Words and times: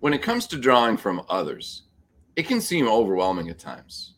When 0.00 0.14
it 0.14 0.22
comes 0.22 0.46
to 0.48 0.58
drawing 0.58 0.96
from 0.96 1.22
others, 1.28 1.82
it 2.36 2.46
can 2.46 2.60
seem 2.60 2.86
overwhelming 2.86 3.48
at 3.48 3.58
times. 3.58 4.14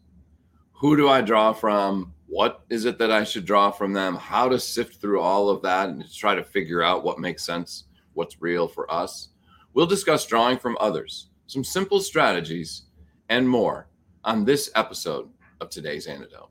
Who 0.73 0.95
do 0.95 1.09
I 1.09 1.23
draw 1.23 1.55
from? 1.55 2.13
What 2.27 2.65
is 2.69 2.85
it 2.85 2.99
that 2.99 3.11
I 3.11 3.25
should 3.25 3.47
draw 3.47 3.71
from 3.71 3.95
them? 3.95 4.15
How 4.15 4.47
to 4.51 4.61
sift 4.61 5.01
through 5.01 5.21
all 5.21 5.49
of 5.49 5.63
that 5.63 5.89
and 5.89 6.05
to 6.05 6.15
try 6.15 6.35
to 6.35 6.45
figure 6.45 6.83
out 6.83 7.03
what 7.03 7.19
makes 7.19 7.47
sense, 7.47 7.85
what's 8.13 8.43
real 8.43 8.69
for 8.69 8.93
us. 8.93 9.29
We'll 9.73 9.87
discuss 9.87 10.27
drawing 10.27 10.59
from 10.59 10.77
others, 10.81 11.31
some 11.47 11.65
simple 11.65 12.01
strategies, 12.01 12.83
and 13.31 13.49
more 13.49 13.89
on 14.23 14.45
this 14.45 14.71
episode 14.75 15.31
of 15.63 15.71
today's 15.71 16.07
antidote. 16.07 16.51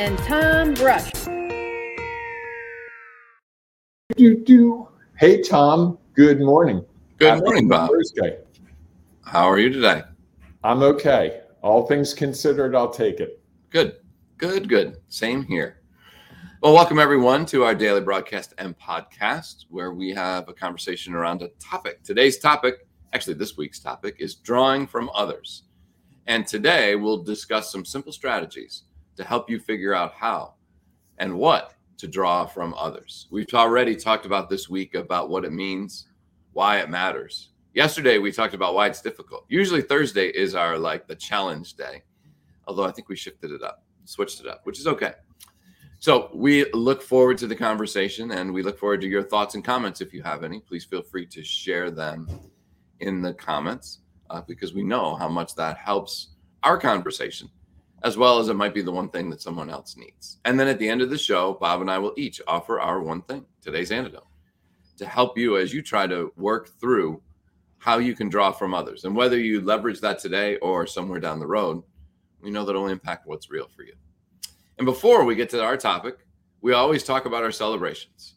and 0.00 0.16
Tom 0.20 0.72
Brush. 0.72 1.10
Do, 4.16 4.42
do. 4.44 4.88
Hey, 5.18 5.42
Tom. 5.42 5.98
Good 6.14 6.40
morning. 6.40 6.82
Good 7.18 7.28
Happy 7.28 7.42
morning, 7.42 7.68
Bob. 7.68 7.90
Thursday. 7.90 8.38
How 9.26 9.44
are 9.44 9.58
you 9.58 9.68
today? 9.68 10.02
I'm 10.64 10.82
okay. 10.82 11.42
All 11.60 11.86
things 11.86 12.14
considered, 12.14 12.74
I'll 12.74 12.88
take 12.88 13.20
it. 13.20 13.42
Good, 13.68 13.96
good, 14.38 14.70
good. 14.70 14.96
Same 15.08 15.44
here. 15.44 15.82
Well, 16.62 16.72
welcome 16.72 16.98
everyone 16.98 17.44
to 17.46 17.64
our 17.64 17.74
daily 17.74 18.00
broadcast 18.00 18.54
and 18.56 18.78
podcast 18.78 19.66
where 19.68 19.92
we 19.92 20.14
have 20.14 20.48
a 20.48 20.54
conversation 20.54 21.12
around 21.12 21.42
a 21.42 21.48
topic. 21.60 22.02
Today's 22.04 22.38
topic, 22.38 22.86
actually, 23.12 23.34
this 23.34 23.58
week's 23.58 23.80
topic, 23.80 24.16
is 24.18 24.36
drawing 24.36 24.86
from 24.86 25.10
others. 25.14 25.64
And 26.26 26.46
today 26.46 26.94
we'll 26.94 27.22
discuss 27.22 27.70
some 27.70 27.84
simple 27.84 28.12
strategies 28.12 28.84
to 29.20 29.26
help 29.26 29.50
you 29.50 29.60
figure 29.60 29.94
out 29.94 30.14
how 30.14 30.54
and 31.18 31.34
what 31.34 31.74
to 31.98 32.08
draw 32.08 32.46
from 32.46 32.72
others. 32.74 33.28
We've 33.30 33.52
already 33.52 33.94
talked 33.94 34.24
about 34.24 34.48
this 34.48 34.70
week 34.70 34.94
about 34.94 35.28
what 35.28 35.44
it 35.44 35.52
means, 35.52 36.06
why 36.52 36.78
it 36.78 36.88
matters. 36.88 37.50
Yesterday 37.74 38.16
we 38.16 38.32
talked 38.32 38.54
about 38.54 38.74
why 38.74 38.86
it's 38.86 39.02
difficult. 39.02 39.44
Usually 39.48 39.82
Thursday 39.82 40.28
is 40.28 40.54
our 40.54 40.78
like 40.78 41.06
the 41.06 41.14
challenge 41.14 41.74
day. 41.74 42.02
Although 42.66 42.84
I 42.84 42.92
think 42.92 43.10
we 43.10 43.16
shifted 43.16 43.50
it 43.50 43.62
up, 43.62 43.84
switched 44.06 44.40
it 44.40 44.46
up, 44.46 44.62
which 44.64 44.80
is 44.80 44.86
okay. 44.86 45.12
So 45.98 46.30
we 46.34 46.64
look 46.72 47.02
forward 47.02 47.36
to 47.38 47.46
the 47.46 47.54
conversation 47.54 48.30
and 48.30 48.54
we 48.54 48.62
look 48.62 48.78
forward 48.78 49.02
to 49.02 49.06
your 49.06 49.22
thoughts 49.22 49.54
and 49.54 49.62
comments 49.62 50.00
if 50.00 50.14
you 50.14 50.22
have 50.22 50.44
any. 50.44 50.60
Please 50.60 50.86
feel 50.86 51.02
free 51.02 51.26
to 51.26 51.44
share 51.44 51.90
them 51.90 52.26
in 53.00 53.20
the 53.20 53.34
comments 53.34 53.98
uh, 54.30 54.40
because 54.48 54.72
we 54.72 54.82
know 54.82 55.14
how 55.14 55.28
much 55.28 55.54
that 55.56 55.76
helps 55.76 56.28
our 56.62 56.78
conversation, 56.78 57.50
as 58.02 58.16
well 58.16 58.38
as 58.38 58.48
it 58.48 58.54
might 58.54 58.74
be 58.74 58.82
the 58.82 58.92
one 58.92 59.08
thing 59.08 59.28
that 59.30 59.42
someone 59.42 59.70
else 59.70 59.96
needs. 59.96 60.38
And 60.44 60.58
then 60.58 60.68
at 60.68 60.78
the 60.78 60.88
end 60.88 61.02
of 61.02 61.10
the 61.10 61.18
show, 61.18 61.54
Bob 61.54 61.80
and 61.80 61.90
I 61.90 61.98
will 61.98 62.14
each 62.16 62.40
offer 62.46 62.80
our 62.80 63.00
one 63.00 63.22
thing, 63.22 63.44
today's 63.60 63.92
antidote, 63.92 64.26
to 64.96 65.06
help 65.06 65.36
you 65.36 65.56
as 65.56 65.72
you 65.72 65.82
try 65.82 66.06
to 66.06 66.32
work 66.36 66.68
through 66.80 67.22
how 67.78 67.98
you 67.98 68.14
can 68.14 68.28
draw 68.28 68.52
from 68.52 68.74
others. 68.74 69.04
And 69.04 69.16
whether 69.16 69.38
you 69.38 69.60
leverage 69.60 70.00
that 70.00 70.18
today 70.18 70.56
or 70.58 70.86
somewhere 70.86 71.20
down 71.20 71.40
the 71.40 71.46
road, 71.46 71.82
we 72.42 72.50
know 72.50 72.64
that 72.64 72.74
will 72.74 72.88
impact 72.88 73.26
what's 73.26 73.50
real 73.50 73.68
for 73.74 73.82
you. 73.82 73.94
And 74.78 74.86
before 74.86 75.24
we 75.24 75.34
get 75.34 75.50
to 75.50 75.62
our 75.62 75.76
topic, 75.76 76.18
we 76.62 76.72
always 76.72 77.02
talk 77.02 77.26
about 77.26 77.42
our 77.42 77.52
celebrations. 77.52 78.34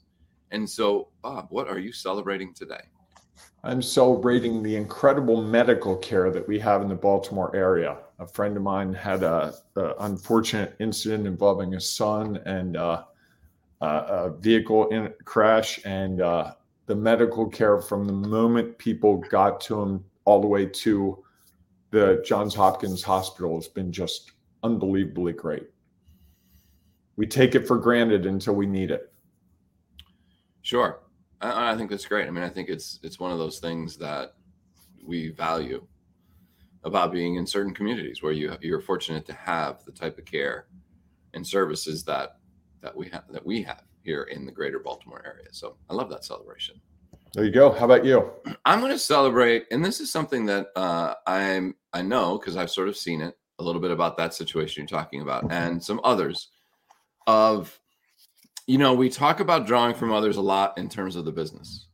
And 0.52 0.70
so, 0.70 1.10
Bob, 1.22 1.48
what 1.50 1.68
are 1.68 1.80
you 1.80 1.92
celebrating 1.92 2.54
today? 2.54 2.82
I'm 3.64 3.82
celebrating 3.82 4.62
the 4.62 4.76
incredible 4.76 5.42
medical 5.42 5.96
care 5.98 6.30
that 6.32 6.48
we 6.48 6.60
have 6.60 6.82
in 6.82 6.90
the 6.90 6.96
Baltimore 6.96 7.56
area. 7.56 7.98
A 8.24 8.28
friend 8.28 8.56
of 8.56 8.64
mine 8.64 8.94
had 8.94 9.24
a, 9.24 9.54
a 9.76 9.94
unfortunate 10.00 10.76
incident 10.80 11.28
involving 11.28 11.72
his 11.72 11.90
son 11.90 12.38
and 12.46 12.78
uh, 12.78 13.04
a 13.82 14.32
vehicle 14.40 14.88
in 14.90 15.14
crash, 15.26 15.80
and 15.86 16.22
uh, 16.22 16.54
the 16.86 16.96
medical 16.96 17.48
care 17.50 17.82
from 17.82 18.06
the 18.06 18.14
moment 18.14 18.78
people 18.78 19.18
got 19.18 19.60
to 19.62 19.82
him 19.82 20.06
all 20.26 20.40
the 20.40 20.48
way 20.48 20.66
to 20.66 21.24
the 21.92 22.24
Johns 22.26 22.56
Hopkins 22.56 23.04
Hospital 23.04 23.56
has 23.56 23.68
been 23.68 23.92
just 23.92 24.32
unbelievably 24.64 25.34
great 25.34 25.68
we 27.16 27.28
take 27.28 27.56
it 27.56 27.68
for 27.68 27.78
granted 27.78 28.26
until 28.26 28.56
we 28.56 28.66
need 28.66 28.92
it. 28.92 29.12
Sure, 30.62 31.02
I, 31.42 31.74
I, 31.74 31.78
think 31.78 31.90
that's 31.90 32.06
great. 32.06 32.28
I 32.28 32.32
mean, 32.32 32.44
I 32.44 32.50
think 32.50 32.70
it's 32.70 33.00
it's 33.04 33.20
one 33.20 33.32
of 33.32 33.38
those 33.38 33.60
things 33.60 33.98
that 33.98 34.34
we 35.06 35.30
value 35.30 35.86
about 36.84 37.12
being 37.12 37.36
in 37.36 37.48
certain 37.48 37.74
communities 37.74 38.22
where 38.22 38.34
you 38.34 38.56
you're 38.62 38.82
fortunate 38.82 39.26
to 39.26 39.34
have 39.34 39.84
the 39.86 39.92
type 39.92 40.18
of 40.18 40.26
care 40.26 40.68
and 41.34 41.46
services 41.46 42.04
that 42.04 42.38
that 42.82 42.96
we 42.96 43.10
have 43.10 43.24
that 43.32 43.46
we 43.46 43.62
have 43.64 43.84
here 44.02 44.24
in 44.24 44.46
the 44.46 44.52
greater 44.52 44.80
Baltimore 44.80 45.24
area. 45.26 45.48
So 45.52 45.78
I 45.90 45.94
love 45.94 46.10
that 46.10 46.26
celebration. 46.26 46.82
There 47.34 47.46
you 47.46 47.52
go. 47.52 47.72
How 47.72 47.86
about 47.86 48.06
you? 48.06 48.32
I'm 48.66 48.80
going 48.80 48.92
to 48.92 49.00
celebrate, 49.00 49.66
and 49.72 49.84
this 49.84 50.00
is 50.00 50.12
something 50.12 50.46
that 50.48 50.68
uh, 50.76 51.16
I'm 51.26 51.76
I 51.94 52.02
know 52.02 52.38
because 52.38 52.58
I've 52.58 52.70
sort 52.70 52.90
of 52.90 52.98
seen 52.98 53.22
it 53.22 53.36
a 53.60 53.64
little 53.64 53.82
bit 53.82 53.92
about 53.92 54.18
that 54.18 54.34
situation 54.34 54.82
you're 54.82 55.00
talking 55.00 55.22
about, 55.22 55.52
and 55.52 55.84
some 55.84 56.02
others 56.04 56.50
of 57.26 57.80
you 58.68 58.78
know 58.78 58.94
we 58.94 59.10
talk 59.10 59.40
about 59.40 59.66
drawing 59.66 59.96
from 59.96 60.12
others 60.12 60.38
a 60.38 60.42
lot 60.42 60.78
in 60.78 60.90
terms 60.90 61.16
of 61.16 61.26
the 61.26 61.32
business 61.32 61.88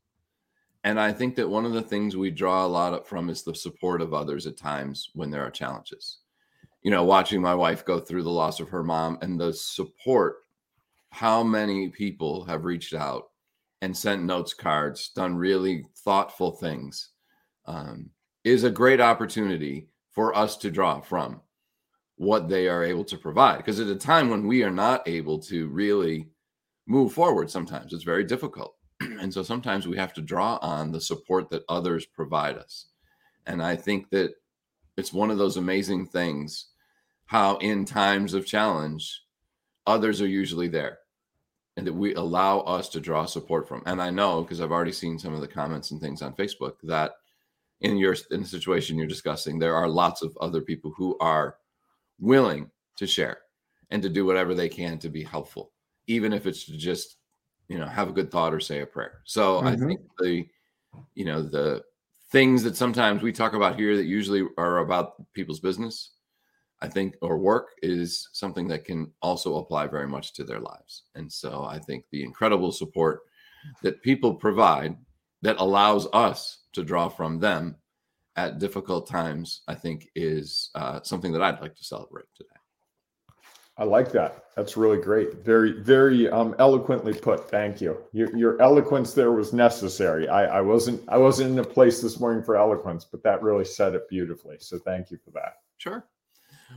and 0.83 0.99
i 0.99 1.11
think 1.11 1.35
that 1.35 1.49
one 1.49 1.65
of 1.65 1.73
the 1.73 1.81
things 1.81 2.15
we 2.15 2.31
draw 2.31 2.65
a 2.65 2.67
lot 2.67 3.07
from 3.07 3.29
is 3.29 3.43
the 3.43 3.55
support 3.55 4.01
of 4.01 4.13
others 4.13 4.47
at 4.47 4.57
times 4.57 5.09
when 5.13 5.29
there 5.29 5.45
are 5.45 5.51
challenges 5.51 6.19
you 6.81 6.91
know 6.91 7.03
watching 7.03 7.41
my 7.41 7.55
wife 7.55 7.85
go 7.85 7.99
through 7.99 8.23
the 8.23 8.29
loss 8.29 8.59
of 8.59 8.69
her 8.69 8.83
mom 8.83 9.17
and 9.21 9.39
the 9.39 9.53
support 9.53 10.37
how 11.11 11.43
many 11.43 11.89
people 11.89 12.43
have 12.45 12.65
reached 12.65 12.93
out 12.93 13.29
and 13.81 13.95
sent 13.95 14.23
notes 14.23 14.53
cards 14.53 15.09
done 15.15 15.35
really 15.35 15.85
thoughtful 15.97 16.51
things 16.51 17.09
um, 17.65 18.09
is 18.43 18.63
a 18.63 18.69
great 18.69 19.01
opportunity 19.01 19.87
for 20.11 20.35
us 20.35 20.57
to 20.57 20.71
draw 20.71 20.99
from 20.99 21.41
what 22.17 22.49
they 22.49 22.67
are 22.67 22.83
able 22.83 23.05
to 23.05 23.17
provide. 23.17 23.57
Because 23.57 23.79
at 23.79 23.87
a 23.87 23.95
time 23.95 24.29
when 24.29 24.47
we 24.47 24.63
are 24.63 24.71
not 24.71 25.07
able 25.07 25.39
to 25.39 25.69
really 25.69 26.27
move 26.87 27.13
forward, 27.13 27.49
sometimes 27.49 27.93
it's 27.93 28.03
very 28.03 28.23
difficult. 28.23 28.75
and 29.19 29.33
so 29.33 29.43
sometimes 29.43 29.87
we 29.87 29.97
have 29.97 30.13
to 30.13 30.21
draw 30.21 30.57
on 30.61 30.91
the 30.91 31.01
support 31.01 31.49
that 31.49 31.63
others 31.69 32.05
provide 32.05 32.57
us. 32.57 32.87
And 33.45 33.61
I 33.63 33.75
think 33.75 34.09
that 34.11 34.31
it's 34.97 35.13
one 35.13 35.31
of 35.31 35.37
those 35.37 35.57
amazing 35.57 36.07
things 36.07 36.67
how, 37.25 37.57
in 37.57 37.85
times 37.85 38.33
of 38.33 38.45
challenge, 38.45 39.21
others 39.85 40.21
are 40.21 40.27
usually 40.27 40.67
there 40.67 40.99
and 41.77 41.87
that 41.87 41.93
we 41.93 42.13
allow 42.15 42.59
us 42.61 42.89
to 42.89 42.99
draw 42.99 43.25
support 43.25 43.67
from. 43.67 43.81
And 43.85 44.01
I 44.01 44.09
know 44.09 44.41
because 44.41 44.59
I've 44.59 44.71
already 44.71 44.91
seen 44.91 45.17
some 45.17 45.33
of 45.33 45.41
the 45.41 45.47
comments 45.47 45.91
and 45.91 46.01
things 46.01 46.21
on 46.21 46.33
Facebook 46.33 46.73
that 46.83 47.13
in 47.81 47.97
your 47.97 48.15
in 48.31 48.41
the 48.41 48.47
situation 48.47 48.97
you're 48.97 49.07
discussing, 49.07 49.57
there 49.57 49.75
are 49.75 49.87
lots 49.87 50.21
of 50.21 50.37
other 50.41 50.59
people 50.59 50.91
who 50.97 51.17
are 51.19 51.55
willing 52.19 52.69
to 52.97 53.07
share 53.07 53.37
and 53.91 54.03
to 54.03 54.09
do 54.09 54.25
whatever 54.25 54.53
they 54.53 54.67
can 54.67 54.99
to 54.99 55.09
be 55.09 55.23
helpful, 55.23 55.71
even 56.07 56.33
if 56.33 56.45
it's 56.45 56.65
to 56.65 56.77
just, 56.77 57.15
you 57.69 57.77
know, 57.77 57.85
have 57.85 58.09
a 58.09 58.13
good 58.13 58.31
thought 58.31 58.53
or 58.53 58.59
say 58.59 58.81
a 58.81 58.85
prayer. 58.85 59.21
So 59.23 59.57
mm-hmm. 59.57 59.67
I 59.67 59.75
think 59.77 60.01
the, 60.17 60.47
you 61.15 61.25
know, 61.25 61.41
the 61.41 61.83
things 62.31 62.63
that 62.63 62.75
sometimes 62.75 63.21
we 63.21 63.31
talk 63.31 63.53
about 63.53 63.79
here 63.79 63.95
that 63.95 64.05
usually 64.05 64.43
are 64.57 64.79
about 64.79 65.13
people's 65.33 65.59
business, 65.59 66.11
I 66.81 66.87
think, 66.87 67.15
or 67.21 67.37
work 67.37 67.69
is 67.81 68.29
something 68.33 68.67
that 68.69 68.85
can 68.85 69.11
also 69.21 69.57
apply 69.57 69.87
very 69.87 70.07
much 70.07 70.33
to 70.33 70.43
their 70.43 70.59
lives. 70.59 71.03
And 71.15 71.31
so 71.31 71.63
I 71.63 71.79
think 71.79 72.05
the 72.11 72.23
incredible 72.23 72.71
support 72.71 73.21
that 73.83 74.01
people 74.01 74.33
provide 74.33 74.97
that 75.41 75.57
allows 75.59 76.07
us 76.13 76.59
to 76.73 76.83
draw 76.83 77.09
from 77.09 77.39
them 77.39 77.75
at 78.35 78.59
difficult 78.59 79.07
times, 79.07 79.61
I 79.67 79.75
think 79.75 80.07
is 80.15 80.69
uh, 80.75 81.01
something 81.03 81.31
that 81.33 81.41
I'd 81.41 81.61
like 81.61 81.75
to 81.75 81.83
celebrate 81.83 82.25
today. 82.35 82.58
I 83.79 83.85
like 83.85 84.11
that. 84.11 84.43
That's 84.57 84.75
really 84.75 85.01
great. 85.01 85.35
Very, 85.45 85.81
very 85.81 86.29
um, 86.29 86.53
eloquently 86.59 87.13
put. 87.13 87.49
Thank 87.49 87.79
you. 87.79 87.97
Your, 88.11 88.35
your 88.35 88.61
eloquence 88.61 89.13
there 89.13 89.31
was 89.31 89.53
necessary. 89.53 90.27
I, 90.27 90.57
I 90.57 90.61
wasn't 90.61 91.01
I 91.07 91.17
wasn't 91.17 91.51
in 91.51 91.59
a 91.59 91.63
place 91.63 92.01
this 92.01 92.19
morning 92.19 92.43
for 92.43 92.57
eloquence, 92.57 93.05
but 93.05 93.23
that 93.23 93.41
really 93.41 93.63
said 93.63 93.95
it 93.95 94.09
beautifully. 94.09 94.57
So 94.59 94.77
thank 94.77 95.11
you 95.11 95.17
for 95.23 95.31
that. 95.31 95.53
Sure. 95.77 96.05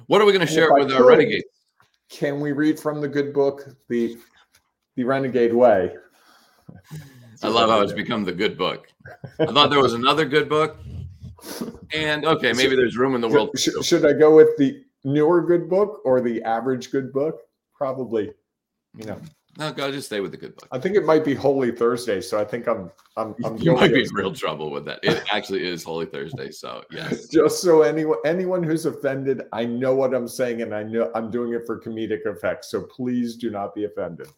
What 0.06 0.22
are 0.22 0.24
we 0.24 0.32
going 0.32 0.46
to 0.46 0.52
share 0.52 0.72
with 0.74 0.92
our 0.92 1.04
renegade? 1.04 1.42
Can 2.08 2.40
we 2.40 2.52
read 2.52 2.78
from 2.78 3.00
the 3.00 3.08
good 3.08 3.34
book, 3.34 3.66
the 3.88 4.16
the 4.94 5.02
Renegade 5.02 5.52
Way? 5.52 5.96
I 7.42 7.48
love 7.48 7.68
how 7.68 7.80
it's 7.80 7.92
become 7.92 8.24
the 8.24 8.32
good 8.32 8.56
book. 8.56 8.86
I 9.40 9.46
thought 9.46 9.70
there 9.70 9.82
was 9.82 9.94
another 9.94 10.24
good 10.24 10.48
book. 10.48 10.78
And 11.92 12.24
okay, 12.24 12.52
maybe 12.52 12.76
there's 12.76 12.96
room 12.96 13.16
in 13.16 13.20
the 13.20 13.28
world. 13.28 13.58
Should, 13.58 13.84
should 13.84 14.06
I 14.06 14.12
go 14.12 14.36
with 14.36 14.56
the 14.56 14.84
newer 15.04 15.42
good 15.42 15.68
book 15.68 16.00
or 16.04 16.20
the 16.20 16.42
average 16.42 16.90
good 16.90 17.12
book? 17.12 17.40
Probably, 17.74 18.32
you 18.96 19.04
know. 19.04 19.18
No, 19.58 19.70
go 19.70 19.92
just 19.92 20.06
stay 20.06 20.20
with 20.20 20.30
the 20.30 20.38
good 20.38 20.56
book. 20.56 20.66
I 20.72 20.78
think 20.78 20.96
it 20.96 21.04
might 21.04 21.26
be 21.26 21.34
Holy 21.34 21.72
Thursday, 21.72 22.22
so 22.22 22.40
I 22.40 22.44
think 22.44 22.66
I'm 22.66 22.90
I'm 23.18 23.34
I'm 23.44 23.56
you 23.58 23.74
might 23.74 23.92
be 23.92 24.02
in 24.02 24.14
real 24.14 24.32
trouble 24.32 24.70
with 24.70 24.86
that. 24.86 25.00
It 25.02 25.22
actually 25.30 25.66
is 25.66 25.84
Holy 25.84 26.06
Thursday, 26.06 26.50
so 26.50 26.82
yes. 26.90 27.26
Just 27.32 27.60
so 27.60 27.82
anyone 27.82 28.16
anyone 28.24 28.62
who's 28.62 28.86
offended, 28.86 29.42
I 29.52 29.66
know 29.66 29.94
what 29.94 30.14
I'm 30.14 30.26
saying, 30.26 30.62
and 30.62 30.74
I 30.74 30.82
know 30.82 31.10
I'm 31.14 31.30
doing 31.30 31.52
it 31.52 31.66
for 31.66 31.78
comedic 31.78 32.24
effect. 32.24 32.64
So 32.64 32.82
please 32.82 33.36
do 33.36 33.50
not 33.50 33.74
be 33.74 33.84
offended. 33.84 34.28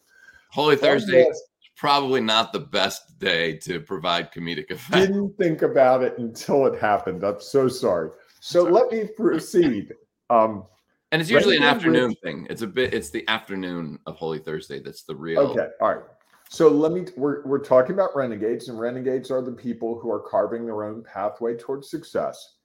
Holy 0.51 0.75
Thursday 0.75 1.23
is 1.23 1.41
probably 1.77 2.19
not 2.19 2.51
the 2.51 2.59
best 2.59 3.17
day 3.17 3.55
to 3.57 3.79
provide 3.79 4.33
comedic 4.33 4.69
effect. 4.69 5.07
Didn't 5.07 5.37
think 5.37 5.61
about 5.61 6.03
it 6.03 6.17
until 6.17 6.65
it 6.65 6.79
happened. 6.79 7.23
I'm 7.23 7.39
so 7.39 7.69
sorry. 7.69 8.09
So 8.41 8.63
let 8.63 8.91
me 8.91 9.05
proceed. 9.15 9.93
Um, 10.29 10.65
and 11.11 11.21
it's 11.21 11.31
usually 11.31 11.57
an 11.57 11.63
afternoon 11.63 12.15
thing. 12.23 12.47
It's 12.49 12.61
a 12.61 12.67
bit. 12.67 12.93
It's 12.93 13.09
the 13.09 13.27
afternoon 13.27 13.99
of 14.05 14.15
Holy 14.15 14.39
Thursday 14.39 14.79
that's 14.79 15.03
the 15.03 15.15
real. 15.15 15.39
Okay, 15.39 15.67
all 15.79 15.95
right. 15.95 16.03
So 16.49 16.67
let 16.67 16.91
me. 16.91 17.05
We're 17.15 17.45
we're 17.45 17.63
talking 17.63 17.93
about 17.93 18.15
renegades, 18.15 18.69
and 18.69 18.79
renegades 18.79 19.31
are 19.31 19.41
the 19.41 19.51
people 19.51 19.99
who 19.99 20.11
are 20.11 20.19
carving 20.19 20.65
their 20.65 20.83
own 20.83 21.03
pathway 21.03 21.55
towards 21.55 21.89
success. 21.89 22.55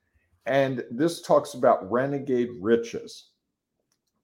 And 0.47 0.85
this 0.91 1.21
talks 1.21 1.55
about 1.55 1.91
renegade 1.91 2.51
riches. 2.61 3.31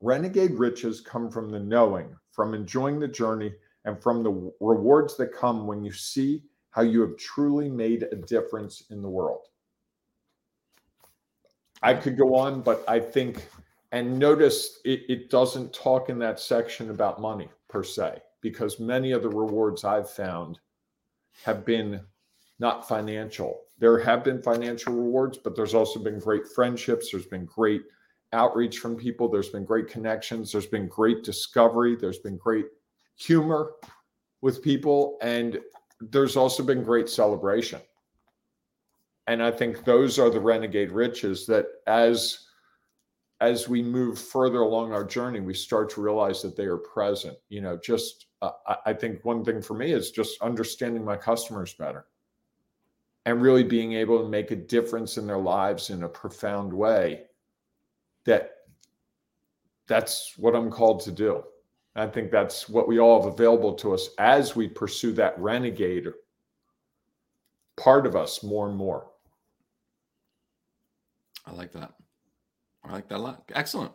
Renegade 0.00 0.52
riches 0.52 1.00
come 1.00 1.30
from 1.30 1.50
the 1.50 1.60
knowing, 1.60 2.14
from 2.32 2.54
enjoying 2.54 2.98
the 2.98 3.08
journey, 3.08 3.52
and 3.84 4.02
from 4.02 4.22
the 4.22 4.52
rewards 4.60 5.16
that 5.16 5.32
come 5.32 5.66
when 5.66 5.84
you 5.84 5.92
see 5.92 6.42
how 6.70 6.82
you 6.82 7.00
have 7.00 7.16
truly 7.16 7.70
made 7.70 8.02
a 8.12 8.16
difference 8.16 8.84
in 8.90 9.02
the 9.02 9.08
world. 9.08 9.46
I 11.82 11.94
could 11.94 12.16
go 12.16 12.34
on, 12.34 12.62
but 12.62 12.84
I 12.88 13.00
think 13.00 13.48
and 13.92 14.18
notice 14.18 14.80
it, 14.84 15.02
it 15.08 15.30
doesn't 15.30 15.72
talk 15.72 16.08
in 16.08 16.18
that 16.18 16.40
section 16.40 16.90
about 16.90 17.20
money 17.20 17.48
per 17.68 17.82
se, 17.82 18.20
because 18.40 18.80
many 18.80 19.12
of 19.12 19.22
the 19.22 19.28
rewards 19.28 19.84
I've 19.84 20.10
found 20.10 20.58
have 21.44 21.64
been 21.64 22.00
not 22.58 22.88
financial. 22.88 23.60
There 23.78 23.98
have 23.98 24.24
been 24.24 24.42
financial 24.42 24.94
rewards, 24.94 25.38
but 25.38 25.54
there's 25.54 25.74
also 25.74 26.00
been 26.00 26.18
great 26.18 26.46
friendships. 26.48 27.10
There's 27.10 27.26
been 27.26 27.44
great 27.44 27.82
outreach 28.32 28.78
from 28.78 28.96
people. 28.96 29.28
There's 29.28 29.50
been 29.50 29.64
great 29.64 29.88
connections. 29.88 30.50
There's 30.50 30.66
been 30.66 30.88
great 30.88 31.22
discovery. 31.22 31.94
There's 31.94 32.18
been 32.18 32.38
great 32.38 32.66
humor 33.16 33.72
with 34.40 34.62
people. 34.62 35.18
And 35.20 35.58
there's 36.00 36.36
also 36.36 36.62
been 36.62 36.82
great 36.82 37.08
celebration. 37.08 37.80
And 39.26 39.42
I 39.42 39.50
think 39.50 39.84
those 39.84 40.18
are 40.18 40.30
the 40.30 40.40
renegade 40.40 40.92
riches 40.92 41.46
that 41.46 41.66
as 41.86 42.46
as 43.42 43.68
we 43.68 43.82
move 43.82 44.18
further 44.18 44.60
along 44.60 44.92
our 44.92 45.04
journey, 45.04 45.40
we 45.40 45.52
start 45.52 45.90
to 45.90 46.00
realize 46.00 46.40
that 46.40 46.56
they 46.56 46.64
are 46.64 46.78
present. 46.78 47.36
You 47.50 47.60
know, 47.60 47.76
just 47.76 48.26
uh, 48.40 48.52
I 48.84 48.92
think 48.92 49.24
one 49.24 49.44
thing 49.44 49.60
for 49.60 49.74
me 49.74 49.92
is 49.92 50.10
just 50.10 50.40
understanding 50.40 51.04
my 51.04 51.16
customers 51.16 51.74
better 51.74 52.06
and 53.26 53.42
really 53.42 53.64
being 53.64 53.92
able 53.92 54.22
to 54.22 54.28
make 54.28 54.52
a 54.52 54.56
difference 54.56 55.18
in 55.18 55.26
their 55.26 55.38
lives 55.38 55.90
in 55.90 56.04
a 56.04 56.08
profound 56.08 56.72
way. 56.72 57.24
That 58.24 58.52
that's 59.86 60.34
what 60.38 60.54
I'm 60.54 60.70
called 60.70 61.00
to 61.00 61.12
do. 61.12 61.44
I 61.94 62.06
think 62.06 62.30
that's 62.30 62.68
what 62.68 62.88
we 62.88 62.98
all 62.98 63.22
have 63.22 63.32
available 63.32 63.74
to 63.74 63.94
us 63.94 64.10
as 64.18 64.54
we 64.54 64.68
pursue 64.68 65.12
that 65.12 65.38
renegade 65.38 66.06
part 67.76 68.06
of 68.06 68.16
us 68.16 68.42
more 68.42 68.68
and 68.68 68.76
more. 68.76 69.10
I 71.46 71.52
like 71.52 71.72
that. 71.72 71.92
I 72.84 72.92
like 72.92 73.08
that 73.08 73.18
a 73.18 73.22
lot. 73.22 73.50
Excellent. 73.54 73.92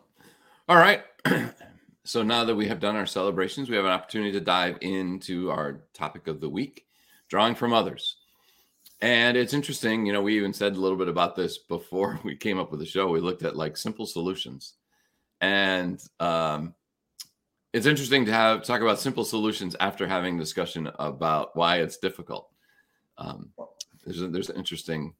All 0.68 0.76
right. 0.76 1.02
so 2.04 2.22
now 2.22 2.44
that 2.44 2.54
we 2.54 2.66
have 2.68 2.80
done 2.80 2.96
our 2.96 3.06
celebrations, 3.06 3.68
we 3.68 3.76
have 3.76 3.84
an 3.84 3.90
opportunity 3.90 4.32
to 4.32 4.40
dive 4.40 4.78
into 4.80 5.50
our 5.50 5.84
topic 5.94 6.26
of 6.28 6.40
the 6.40 6.48
week 6.48 6.86
drawing 7.28 7.54
from 7.54 7.72
others. 7.72 8.16
And 9.00 9.36
it's 9.36 9.54
interesting, 9.54 10.04
you 10.06 10.12
know, 10.12 10.22
we 10.22 10.36
even 10.36 10.52
said 10.52 10.76
a 10.76 10.80
little 10.80 10.98
bit 10.98 11.08
about 11.08 11.34
this 11.34 11.58
before 11.58 12.20
we 12.24 12.36
came 12.36 12.58
up 12.58 12.70
with 12.70 12.80
the 12.80 12.86
show. 12.86 13.08
We 13.08 13.20
looked 13.20 13.42
at 13.42 13.56
like 13.56 13.76
simple 13.76 14.06
solutions. 14.06 14.74
And 15.40 16.00
um, 16.20 16.74
it's 17.72 17.86
interesting 17.86 18.26
to 18.26 18.32
have 18.32 18.62
talk 18.62 18.80
about 18.80 19.00
simple 19.00 19.24
solutions 19.24 19.74
after 19.80 20.06
having 20.06 20.38
discussion 20.38 20.90
about 20.98 21.56
why 21.56 21.78
it's 21.78 21.96
difficult. 21.96 22.50
Um, 23.18 23.50
there's 24.04 24.22
a, 24.22 24.28
there's 24.28 24.50
an 24.50 24.56
interesting 24.56 25.14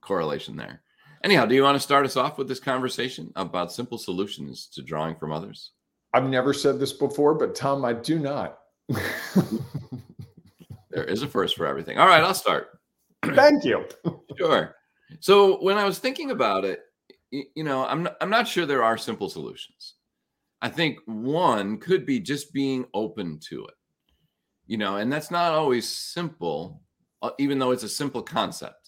correlation 0.00 0.56
there. 0.56 0.82
Anyhow, 1.24 1.46
do 1.46 1.54
you 1.54 1.62
want 1.62 1.76
to 1.76 1.80
start 1.80 2.04
us 2.04 2.16
off 2.16 2.36
with 2.36 2.48
this 2.48 2.58
conversation 2.58 3.32
about 3.36 3.72
simple 3.72 3.96
solutions 3.96 4.66
to 4.74 4.82
drawing 4.82 5.14
from 5.14 5.30
others? 5.30 5.70
I've 6.12 6.28
never 6.28 6.52
said 6.52 6.80
this 6.80 6.92
before, 6.92 7.34
but 7.34 7.54
Tom, 7.54 7.84
I 7.84 7.92
do 7.92 8.18
not. 8.18 8.58
there 10.90 11.04
is 11.04 11.22
a 11.22 11.28
first 11.28 11.56
for 11.56 11.64
everything. 11.64 11.96
All 11.98 12.08
right, 12.08 12.24
I'll 12.24 12.34
start. 12.34 12.80
Thank 13.24 13.64
you. 13.64 13.86
sure. 14.36 14.74
So 15.20 15.62
when 15.62 15.78
I 15.78 15.84
was 15.84 16.00
thinking 16.00 16.32
about 16.32 16.64
it, 16.64 16.80
you 17.30 17.62
know, 17.62 17.86
I'm 17.86 18.02
not, 18.02 18.16
I'm 18.20 18.30
not 18.30 18.48
sure 18.48 18.66
there 18.66 18.82
are 18.82 18.98
simple 18.98 19.28
solutions. 19.28 19.94
I 20.60 20.68
think 20.68 20.98
one 21.06 21.78
could 21.78 22.04
be 22.04 22.18
just 22.18 22.52
being 22.52 22.84
open 22.94 23.38
to 23.48 23.64
it. 23.64 23.74
You 24.66 24.76
know, 24.76 24.96
and 24.96 25.12
that's 25.12 25.30
not 25.30 25.52
always 25.52 25.88
simple, 25.88 26.82
uh, 27.22 27.30
even 27.38 27.60
though 27.60 27.70
it's 27.70 27.84
a 27.84 27.88
simple 27.88 28.22
concept 28.22 28.81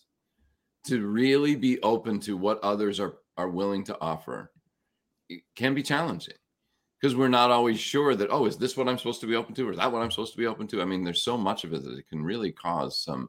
to 0.86 1.06
really 1.06 1.56
be 1.56 1.80
open 1.82 2.20
to 2.20 2.36
what 2.36 2.62
others 2.62 3.00
are 3.00 3.16
are 3.36 3.48
willing 3.48 3.82
to 3.84 4.00
offer 4.00 4.52
can 5.56 5.74
be 5.74 5.82
challenging. 5.82 6.34
Because 7.00 7.16
we're 7.16 7.28
not 7.28 7.50
always 7.50 7.78
sure 7.78 8.14
that 8.14 8.30
oh 8.30 8.46
is 8.46 8.56
this 8.56 8.76
what 8.76 8.88
i'm 8.88 8.96
supposed 8.96 9.20
to 9.20 9.26
be 9.26 9.36
open 9.36 9.54
to 9.54 9.68
or 9.68 9.72
is 9.72 9.78
that 9.78 9.90
what 9.90 10.02
i'm 10.02 10.10
supposed 10.10 10.32
to 10.32 10.38
be 10.38 10.46
open 10.46 10.66
to? 10.68 10.80
I 10.80 10.84
mean 10.84 11.04
there's 11.04 11.22
so 11.22 11.36
much 11.36 11.64
of 11.64 11.72
it 11.72 11.84
that 11.84 11.98
it 11.98 12.08
can 12.08 12.22
really 12.22 12.52
cause 12.52 13.02
some 13.02 13.28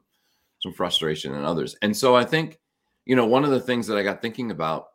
some 0.60 0.72
frustration 0.72 1.34
in 1.34 1.44
others. 1.44 1.76
And 1.82 1.96
so 1.96 2.16
i 2.16 2.24
think 2.24 2.58
you 3.04 3.16
know 3.16 3.26
one 3.26 3.44
of 3.44 3.50
the 3.50 3.60
things 3.60 3.86
that 3.86 3.98
i 3.98 4.02
got 4.02 4.22
thinking 4.22 4.50
about 4.50 4.88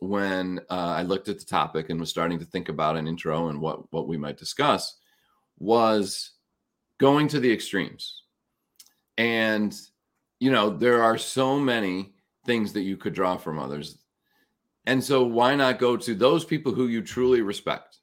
when 0.00 0.58
uh, 0.70 0.94
i 0.98 1.02
looked 1.02 1.28
at 1.28 1.38
the 1.38 1.44
topic 1.44 1.90
and 1.90 2.00
was 2.00 2.10
starting 2.10 2.38
to 2.38 2.44
think 2.44 2.68
about 2.68 2.96
an 2.96 3.06
intro 3.06 3.48
and 3.48 3.60
what 3.60 3.92
what 3.92 4.08
we 4.08 4.16
might 4.16 4.36
discuss 4.36 4.96
was 5.58 6.32
going 6.98 7.28
to 7.28 7.40
the 7.40 7.52
extremes. 7.52 8.22
And 9.16 9.74
you 10.40 10.50
know, 10.50 10.70
there 10.70 11.02
are 11.02 11.18
so 11.18 11.58
many 11.58 12.14
things 12.46 12.72
that 12.72 12.82
you 12.82 12.96
could 12.96 13.14
draw 13.14 13.36
from 13.36 13.58
others. 13.58 13.98
And 14.86 15.02
so 15.02 15.24
why 15.24 15.54
not 15.54 15.78
go 15.78 15.96
to 15.96 16.14
those 16.14 16.44
people 16.44 16.72
who 16.72 16.86
you 16.86 17.02
truly 17.02 17.42
respect 17.42 17.98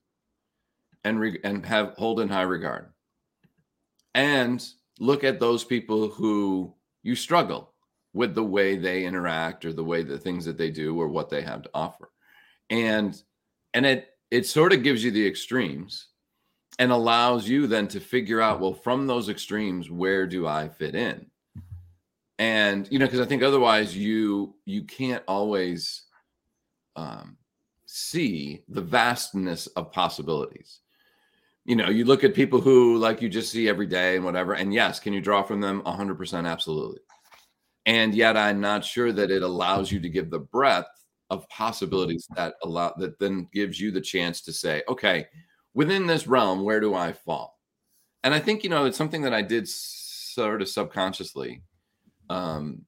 and 1.03 1.19
re- 1.19 1.39
and 1.43 1.65
have 1.65 1.93
hold 1.97 2.19
in 2.19 2.29
high 2.29 2.41
regard. 2.41 2.91
And 4.13 4.65
look 4.99 5.23
at 5.23 5.39
those 5.39 5.63
people 5.63 6.09
who 6.09 6.73
you 7.03 7.15
struggle 7.15 7.73
with 8.13 8.33
the 8.33 8.43
way 8.43 8.75
they 8.75 9.05
interact 9.05 9.65
or 9.65 9.73
the 9.73 9.83
way 9.83 10.03
the 10.03 10.17
things 10.17 10.45
that 10.45 10.57
they 10.57 10.71
do 10.71 10.99
or 10.99 11.07
what 11.07 11.29
they 11.29 11.41
have 11.41 11.61
to 11.63 11.69
offer. 11.73 12.09
And 12.69 13.21
and 13.73 13.85
it 13.85 14.09
it 14.31 14.47
sort 14.47 14.73
of 14.73 14.83
gives 14.83 15.03
you 15.03 15.11
the 15.11 15.25
extremes 15.25 16.07
and 16.79 16.91
allows 16.91 17.47
you 17.47 17.67
then 17.67 17.87
to 17.89 17.99
figure 17.99 18.41
out 18.41 18.59
well 18.59 18.73
from 18.73 19.07
those 19.07 19.29
extremes 19.29 19.89
where 19.89 20.25
do 20.25 20.47
I 20.47 20.69
fit 20.69 20.95
in? 20.95 21.27
And 22.37 22.87
you 22.91 22.99
know 22.99 23.05
because 23.05 23.19
i 23.19 23.25
think 23.25 23.43
otherwise 23.43 23.95
you 23.95 24.55
you 24.65 24.83
can't 24.83 25.23
always 25.27 26.03
um, 26.95 27.37
see 27.85 28.63
the 28.67 28.81
vastness 28.81 29.67
of 29.67 29.91
possibilities. 29.91 30.81
You 31.65 31.75
know 31.75 31.89
you 31.89 32.05
look 32.05 32.23
at 32.23 32.35
people 32.35 32.61
who 32.61 32.97
like 32.97 33.21
you 33.21 33.29
just 33.29 33.51
see 33.51 33.67
every 33.67 33.87
day 33.87 34.15
and 34.15 34.25
whatever 34.25 34.53
and 34.53 34.73
yes 34.73 34.99
can 34.99 35.13
you 35.13 35.21
draw 35.21 35.41
from 35.41 35.61
them? 35.61 35.81
100% 35.83 36.45
absolutely. 36.47 36.99
And 37.87 38.13
yet 38.13 38.37
i'm 38.37 38.59
not 38.59 38.85
sure 38.85 39.11
that 39.11 39.31
it 39.31 39.41
allows 39.41 39.91
you 39.91 39.99
to 39.99 40.09
give 40.09 40.29
the 40.29 40.39
breadth 40.39 40.89
of 41.31 41.49
possibilities 41.49 42.27
that 42.35 42.53
allow 42.63 42.93
that 42.97 43.17
then 43.17 43.47
gives 43.51 43.79
you 43.79 43.89
the 43.91 44.01
chance 44.01 44.41
to 44.41 44.53
say 44.53 44.83
okay 44.87 45.25
within 45.73 46.05
this 46.05 46.27
realm 46.27 46.63
where 46.63 46.79
do 46.79 46.93
i 46.93 47.11
fall? 47.13 47.57
And 48.23 48.33
i 48.33 48.39
think 48.39 48.63
you 48.63 48.69
know 48.69 48.85
it's 48.85 48.97
something 48.97 49.23
that 49.23 49.33
i 49.33 49.41
did 49.41 49.67
sort 49.67 50.61
of 50.61 50.69
subconsciously 50.69 51.63
um, 52.29 52.85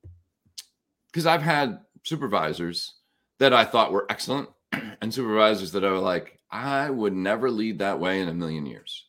because 1.08 1.25
I've 1.25 1.41
had 1.41 1.79
supervisors 2.03 2.94
that 3.39 3.53
I 3.53 3.65
thought 3.65 3.91
were 3.91 4.06
excellent 4.10 4.50
and 5.01 5.13
supervisors 5.13 5.72
that 5.72 5.84
are 5.84 6.00
like, 6.00 6.39
I 6.51 6.89
would 6.89 7.13
never 7.13 7.51
lead 7.51 7.79
that 7.79 8.00
way 8.00 8.22
in 8.22 8.29
a 8.29 8.34
million 8.34 8.65
years. 8.65 9.06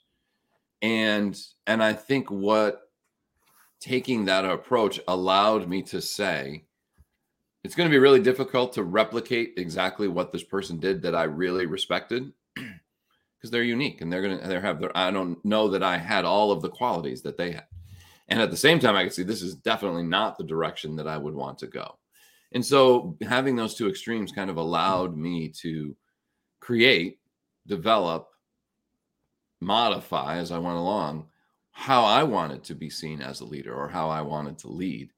And 0.82 1.38
and 1.66 1.82
I 1.82 1.92
think 1.92 2.30
what 2.30 2.82
taking 3.80 4.24
that 4.24 4.44
approach 4.44 5.00
allowed 5.06 5.68
me 5.68 5.82
to 5.82 6.00
say 6.00 6.64
it's 7.64 7.74
going 7.74 7.88
to 7.88 7.94
be 7.94 7.98
really 7.98 8.20
difficult 8.20 8.72
to 8.72 8.82
replicate 8.82 9.54
exactly 9.56 10.08
what 10.08 10.32
this 10.32 10.42
person 10.42 10.78
did 10.78 11.02
that 11.02 11.14
I 11.14 11.24
really 11.24 11.66
respected 11.66 12.32
because 12.54 13.50
they're 13.50 13.62
unique 13.62 14.00
and 14.00 14.12
they're 14.12 14.22
going 14.22 14.38
to 14.38 14.48
they 14.48 14.60
have 14.60 14.80
their 14.80 14.96
I 14.96 15.10
don't 15.10 15.44
know 15.44 15.68
that 15.68 15.82
I 15.82 15.98
had 15.98 16.24
all 16.24 16.50
of 16.50 16.62
the 16.62 16.70
qualities 16.70 17.22
that 17.22 17.36
they 17.36 17.52
had. 17.52 17.66
And 18.28 18.40
at 18.40 18.50
the 18.50 18.56
same 18.56 18.78
time, 18.78 18.94
I 18.94 19.02
can 19.02 19.10
see 19.10 19.22
this 19.22 19.42
is 19.42 19.54
definitely 19.54 20.02
not 20.02 20.36
the 20.36 20.44
direction 20.44 20.96
that 20.96 21.08
I 21.08 21.16
would 21.16 21.34
want 21.34 21.58
to 21.58 21.66
go. 21.66 21.98
And 22.52 22.64
so 22.64 23.16
having 23.22 23.56
those 23.56 23.74
two 23.74 23.88
extremes 23.88 24.32
kind 24.32 24.50
of 24.50 24.56
allowed 24.56 25.16
me 25.16 25.48
to 25.60 25.96
create, 26.60 27.20
develop, 27.66 28.28
modify 29.60 30.38
as 30.38 30.52
I 30.52 30.58
went 30.58 30.76
along 30.76 31.26
how 31.78 32.04
I 32.04 32.24
wanted 32.24 32.64
to 32.64 32.74
be 32.74 32.90
seen 32.90 33.22
as 33.22 33.40
a 33.40 33.44
leader 33.44 33.72
or 33.72 33.88
how 33.88 34.08
I 34.08 34.20
wanted 34.22 34.58
to 34.58 34.68
lead. 34.68 35.12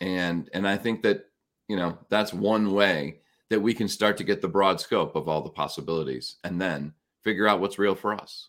And 0.00 0.48
and 0.54 0.66
I 0.66 0.78
think 0.78 1.02
that, 1.02 1.26
you 1.68 1.76
know, 1.76 1.98
that's 2.08 2.32
one 2.32 2.72
way 2.72 3.20
that 3.50 3.60
we 3.60 3.74
can 3.74 3.86
start 3.86 4.16
to 4.16 4.24
get 4.24 4.40
the 4.40 4.48
broad 4.48 4.80
scope 4.80 5.14
of 5.14 5.28
all 5.28 5.42
the 5.42 5.50
possibilities 5.50 6.36
and 6.42 6.58
then 6.58 6.94
figure 7.22 7.46
out 7.46 7.60
what's 7.60 7.78
real 7.78 7.94
for 7.94 8.14
us. 8.14 8.48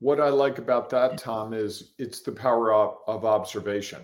What 0.00 0.20
I 0.20 0.28
like 0.28 0.58
about 0.58 0.90
that, 0.90 1.18
Tom, 1.18 1.52
is 1.52 1.92
it's 1.98 2.20
the 2.20 2.32
power 2.32 2.72
of, 2.72 2.98
of 3.06 3.24
observation. 3.24 4.02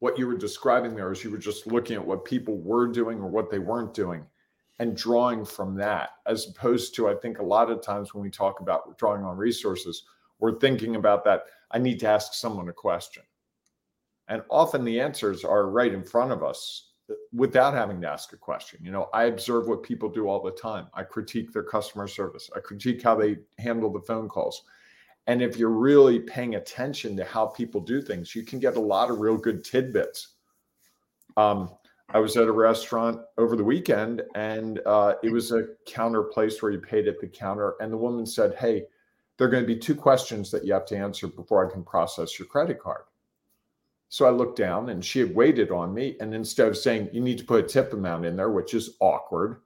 What 0.00 0.18
you 0.18 0.26
were 0.26 0.36
describing 0.36 0.94
there 0.94 1.10
is 1.12 1.24
you 1.24 1.30
were 1.30 1.38
just 1.38 1.66
looking 1.66 1.96
at 1.96 2.06
what 2.06 2.26
people 2.26 2.58
were 2.58 2.86
doing 2.86 3.20
or 3.20 3.28
what 3.28 3.50
they 3.50 3.58
weren't 3.58 3.94
doing 3.94 4.26
and 4.80 4.96
drawing 4.96 5.44
from 5.44 5.76
that, 5.76 6.10
as 6.26 6.48
opposed 6.48 6.94
to, 6.96 7.08
I 7.08 7.14
think, 7.14 7.38
a 7.38 7.44
lot 7.44 7.70
of 7.70 7.80
times 7.80 8.12
when 8.12 8.22
we 8.22 8.30
talk 8.30 8.60
about 8.60 8.98
drawing 8.98 9.22
on 9.24 9.36
resources, 9.36 10.04
we're 10.40 10.58
thinking 10.58 10.96
about 10.96 11.24
that. 11.24 11.44
I 11.70 11.78
need 11.78 12.00
to 12.00 12.08
ask 12.08 12.34
someone 12.34 12.68
a 12.68 12.72
question. 12.72 13.22
And 14.28 14.42
often 14.50 14.84
the 14.84 15.00
answers 15.00 15.44
are 15.44 15.70
right 15.70 15.92
in 15.92 16.02
front 16.02 16.32
of 16.32 16.42
us 16.42 16.90
uh, 17.10 17.14
without 17.32 17.72
having 17.72 18.00
to 18.00 18.08
ask 18.08 18.32
a 18.32 18.36
question. 18.36 18.80
You 18.82 18.90
know, 18.90 19.08
I 19.14 19.24
observe 19.24 19.68
what 19.68 19.82
people 19.82 20.08
do 20.08 20.28
all 20.28 20.42
the 20.42 20.50
time. 20.50 20.88
I 20.92 21.02
critique 21.02 21.52
their 21.52 21.62
customer 21.62 22.08
service. 22.08 22.50
I 22.54 22.60
critique 22.60 23.02
how 23.02 23.14
they 23.14 23.36
handle 23.58 23.92
the 23.92 24.00
phone 24.00 24.28
calls. 24.28 24.64
And 25.26 25.40
if 25.40 25.56
you're 25.56 25.70
really 25.70 26.20
paying 26.20 26.56
attention 26.56 27.16
to 27.16 27.24
how 27.24 27.46
people 27.46 27.80
do 27.80 28.02
things, 28.02 28.34
you 28.34 28.42
can 28.44 28.58
get 28.58 28.76
a 28.76 28.80
lot 28.80 29.10
of 29.10 29.20
real 29.20 29.36
good 29.36 29.64
tidbits. 29.64 30.34
Um, 31.36 31.70
I 32.10 32.18
was 32.18 32.36
at 32.36 32.46
a 32.46 32.52
restaurant 32.52 33.20
over 33.38 33.56
the 33.56 33.64
weekend 33.64 34.22
and 34.34 34.80
uh, 34.86 35.14
it 35.22 35.32
was 35.32 35.52
a 35.52 35.68
counter 35.86 36.22
place 36.22 36.60
where 36.60 36.70
you 36.70 36.78
paid 36.78 37.08
at 37.08 37.20
the 37.20 37.26
counter. 37.26 37.74
And 37.80 37.92
the 37.92 37.96
woman 37.96 38.26
said, 38.26 38.54
Hey, 38.56 38.84
there 39.36 39.48
are 39.48 39.50
going 39.50 39.62
to 39.62 39.66
be 39.66 39.78
two 39.78 39.94
questions 39.94 40.50
that 40.50 40.64
you 40.64 40.72
have 40.74 40.86
to 40.86 40.96
answer 40.96 41.26
before 41.26 41.66
I 41.66 41.72
can 41.72 41.82
process 41.82 42.38
your 42.38 42.46
credit 42.46 42.78
card. 42.78 43.04
So 44.10 44.26
I 44.26 44.30
looked 44.30 44.58
down 44.58 44.90
and 44.90 45.04
she 45.04 45.18
had 45.18 45.34
waited 45.34 45.72
on 45.72 45.92
me. 45.92 46.16
And 46.20 46.32
instead 46.34 46.68
of 46.68 46.76
saying, 46.76 47.08
you 47.12 47.20
need 47.20 47.38
to 47.38 47.44
put 47.44 47.64
a 47.64 47.66
tip 47.66 47.92
amount 47.92 48.26
in 48.26 48.36
there, 48.36 48.50
which 48.50 48.74
is 48.74 48.96
awkward, 49.00 49.62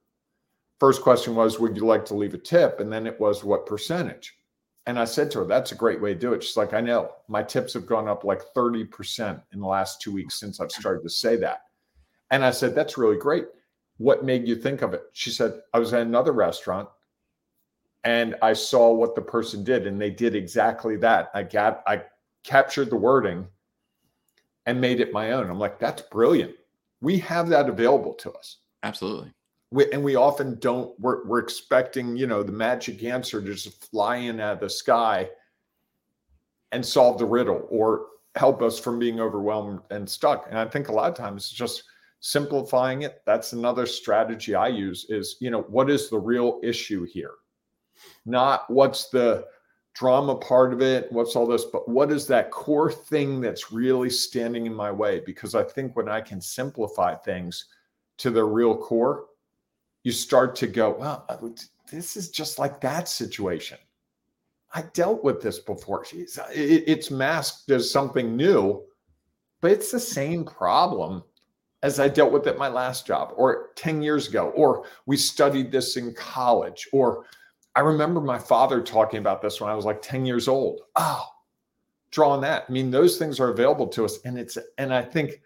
first 0.79 1.03
question 1.03 1.35
was, 1.35 1.59
would 1.59 1.77
you 1.77 1.85
like 1.85 2.07
to 2.07 2.15
leave 2.15 2.33
a 2.33 2.38
tip? 2.38 2.81
And 2.81 2.91
then 2.91 3.07
it 3.07 3.21
was, 3.21 3.45
what 3.45 3.67
percentage? 3.67 4.38
And 4.88 4.99
I 4.99 5.04
said 5.04 5.30
to 5.33 5.40
her, 5.40 5.45
that's 5.45 5.73
a 5.73 5.75
great 5.75 6.00
way 6.00 6.14
to 6.14 6.18
do 6.18 6.33
it. 6.33 6.42
She's 6.42 6.57
like, 6.57 6.73
I 6.73 6.80
know 6.80 7.12
my 7.28 7.42
tips 7.42 7.75
have 7.75 7.85
gone 7.85 8.09
up 8.09 8.25
like 8.25 8.54
30% 8.57 9.42
in 9.52 9.61
the 9.61 9.66
last 9.66 10.00
two 10.00 10.11
weeks 10.11 10.40
since 10.40 10.61
I've 10.61 10.73
started 10.73 11.02
to 11.02 11.11
say 11.11 11.37
that. 11.37 11.64
And 12.30 12.42
I 12.42 12.50
said, 12.50 12.75
that's 12.75 12.97
really 12.97 13.18
great. 13.18 13.45
What 13.99 14.25
made 14.25 14.49
you 14.49 14.57
think 14.57 14.80
of 14.80 14.95
it? 14.95 15.02
She 15.12 15.28
said, 15.28 15.61
I 15.75 15.78
was 15.78 15.92
at 15.92 16.00
another 16.00 16.33
restaurant 16.33 16.88
and 18.04 18.35
I 18.40 18.54
saw 18.54 18.90
what 18.90 19.14
the 19.14 19.21
person 19.21 19.62
did, 19.62 19.87
and 19.87 20.00
they 20.00 20.09
did 20.09 20.35
exactly 20.35 20.97
that. 20.97 21.30
I 21.35 21.42
got, 21.42 21.83
I 21.87 22.04
captured 22.42 22.88
the 22.88 22.97
wording 22.97 23.47
and 24.64 24.80
made 24.80 25.00
it 25.00 25.12
my 25.12 25.33
own. 25.33 25.50
I'm 25.50 25.59
like, 25.59 25.78
that's 25.78 26.00
brilliant. 26.00 26.54
We 27.02 27.18
have 27.18 27.50
that 27.50 27.68
available 27.68 28.14
to 28.14 28.33
us. 28.33 28.59
Absolutely. 28.83 29.35
We, 29.71 29.91
and 29.93 30.03
we 30.03 30.17
often 30.17 30.59
don't, 30.59 30.99
we're, 30.99 31.27
we're 31.27 31.41
expecting, 31.41 32.17
you 32.17 32.27
know, 32.27 32.43
the 32.43 32.53
magic 32.53 33.05
answer 33.05 33.41
to 33.41 33.55
just 33.55 33.85
fly 33.91 34.17
in 34.17 34.41
out 34.41 34.55
of 34.55 34.61
the 34.61 34.71
sky 34.71 35.29
and 36.73 36.85
solve 36.85 37.19
the 37.19 37.27
riddle 37.27 37.67
or 37.71 38.07
help 38.35 38.63
us 38.63 38.79
from 38.79 38.99
being 38.99 39.21
overwhelmed 39.21 39.81
and 39.91 40.09
stuck. 40.09 40.47
And 40.49 40.59
I 40.59 40.67
think 40.67 40.89
a 40.89 40.93
lot 40.93 41.11
of 41.11 41.17
times 41.17 41.51
just 41.51 41.85
simplifying 42.21 43.03
it. 43.03 43.21
That's 43.27 43.53
another 43.53 43.87
strategy 43.87 44.55
I 44.55 44.69
use 44.69 45.07
is, 45.09 45.37
you 45.41 45.51
know, 45.51 45.63
what 45.63 45.91
is 45.91 46.09
the 46.09 46.19
real 46.19 46.61
issue 46.63 47.05
here? 47.05 47.35
Not 48.25 48.71
what's 48.71 49.09
the, 49.11 49.47
drama 49.99 50.37
part 50.37 50.73
of 50.73 50.81
it, 50.81 51.11
what's 51.11 51.35
all 51.35 51.45
this, 51.45 51.65
but 51.65 51.89
what 51.89 52.13
is 52.13 52.25
that 52.25 52.53
core 52.53 52.93
thing 52.93 53.41
that's 53.41 53.73
really 53.73 54.09
standing 54.09 54.65
in 54.65 54.73
my 54.73 54.93
way? 54.93 55.21
Because 55.27 55.57
I 55.57 55.65
think 55.65 55.97
when 55.97 56.09
I 56.09 56.21
can 56.21 56.41
simplify 56.41 57.17
things 57.17 57.65
to 58.19 58.31
the 58.31 58.45
real 58.45 58.77
core, 58.77 59.25
you 60.09 60.12
start 60.12 60.57
to 60.57 60.67
go, 60.67 60.97
well, 60.99 61.27
this 61.93 62.17
is 62.17 62.31
just 62.31 62.59
like 62.59 62.81
that 62.81 63.11
situation. 63.11 63.77
I 64.73 64.85
dealt 64.95 65.23
with 65.23 65.43
this 65.43 65.59
before. 65.59 66.07
It's 66.50 67.11
masked 67.11 67.71
as 67.71 67.91
something 67.91 68.35
new, 68.35 68.85
but 69.61 69.71
it's 69.71 69.93
the 69.93 70.00
same 70.00 70.47
problem 70.47 71.23
as 71.83 72.00
I 72.00 72.09
dealt 72.09 72.33
with 72.33 72.47
at 72.47 72.57
my 72.57 72.69
last 72.69 73.07
job 73.07 73.35
or 73.37 73.69
10 73.77 74.00
years 74.00 74.29
ago, 74.29 74.49
or 74.57 74.87
we 75.05 75.19
studied 75.19 75.71
this 75.71 75.99
in 75.99 76.15
college, 76.15 76.88
or 76.91 77.27
I 77.77 77.81
remember 77.81 78.23
my 78.23 78.38
father 78.38 78.81
talking 78.81 79.19
about 79.19 79.43
this 79.43 79.61
when 79.61 79.69
I 79.69 79.75
was 79.75 79.85
like 79.85 80.00
10 80.00 80.25
years 80.25 80.49
old. 80.49 80.81
Oh, 80.97 81.27
drawing 82.12 82.41
that. 82.41 82.65
I 82.67 82.73
mean, 82.73 82.91
those 82.91 83.19
things 83.19 83.41
are 83.41 83.50
available 83.50 83.88
to 83.88 84.07
us. 84.07 84.21
And 84.25 84.38
it's 84.38 84.57
and 84.79 84.95
I 84.95 85.03
think 85.03 85.43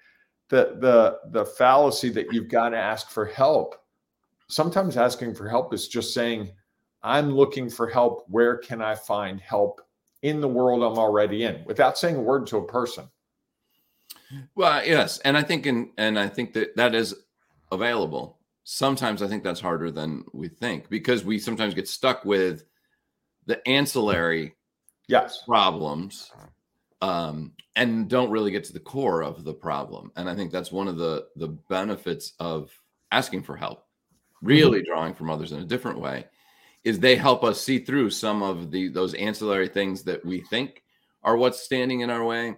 the 0.51 0.77
the 0.79 1.19
the 1.33 1.45
fallacy 1.47 2.11
that 2.11 2.33
you've 2.33 2.49
got 2.49 2.69
to 2.69 2.79
ask 2.79 3.11
for 3.11 3.25
help. 3.25 3.82
Sometimes 4.53 4.97
asking 4.97 5.35
for 5.35 5.49
help 5.49 5.73
is 5.73 5.89
just 5.89 6.13
saying, 6.13 6.51
I'm 7.03 7.35
looking 7.35 7.69
for 7.71 7.89
help. 7.89 8.25
Where 8.29 8.59
can 8.59 8.83
I 8.83 8.95
find 8.95 9.41
help 9.41 9.81
in 10.23 10.41
the 10.41 10.49
world 10.49 10.83
I'm 10.83 10.99
already 10.99 11.45
in 11.45 11.65
without 11.65 11.99
saying 11.99 12.17
a 12.17 12.21
word 12.21 12.47
to 12.49 12.59
a 12.59 12.67
person? 12.67 13.09
Well, 14.55 14.85
yes. 14.87 15.19
And 15.21 15.37
I 15.37 15.43
think 15.43 15.67
in 15.67 15.91
and 15.99 16.19
I 16.19 16.29
think 16.29 16.53
that 16.55 16.77
that 16.77 16.95
is 16.95 17.15
available 17.71 18.39
sometimes 18.65 19.23
I 19.23 19.29
think 19.29 19.43
that's 19.43 19.61
harder 19.61 19.91
than 19.91 20.25
we 20.33 20.49
think 20.49 20.89
because 20.89 21.25
we 21.25 21.39
sometimes 21.39 21.75
get 21.75 21.89
stuck 21.89 22.25
with 22.25 22.65
the 23.47 23.67
ancillary 23.69 24.55
yes 25.09 25.43
problems 25.47 26.31
um, 27.01 27.53
and 27.75 28.09
don't 28.09 28.31
really 28.31 28.53
get 28.53 28.65
to 28.65 28.73
the 28.73 28.81
core 28.81 29.23
of 29.23 29.43
the 29.43 29.55
problem. 29.55 30.13
And 30.17 30.31
I 30.31 30.37
think 30.37 30.53
that's 30.53 30.71
one 30.71 30.89
of 30.89 30.97
the 30.97 31.27
the 31.37 31.49
benefits 31.49 32.35
of 32.39 32.71
asking 33.11 33.43
for 33.43 33.57
help, 33.57 33.87
really 34.43 34.81
mm-hmm. 34.81 34.93
drawing 34.93 35.15
from 35.15 35.31
others 35.31 35.53
in 35.53 35.61
a 35.61 35.65
different 35.65 35.99
way, 35.99 36.27
is 36.85 36.99
they 36.99 37.17
help 37.17 37.45
us 37.45 37.61
see 37.61 37.79
through 37.79 38.11
some 38.11 38.43
of 38.43 38.71
the 38.71 38.89
those 38.89 39.15
ancillary 39.15 39.69
things 39.69 40.03
that 40.03 40.25
we 40.25 40.41
think 40.41 40.83
are 41.23 41.37
what's 41.37 41.63
standing 41.63 42.01
in 42.01 42.11
our 42.11 42.25
way 42.25 42.55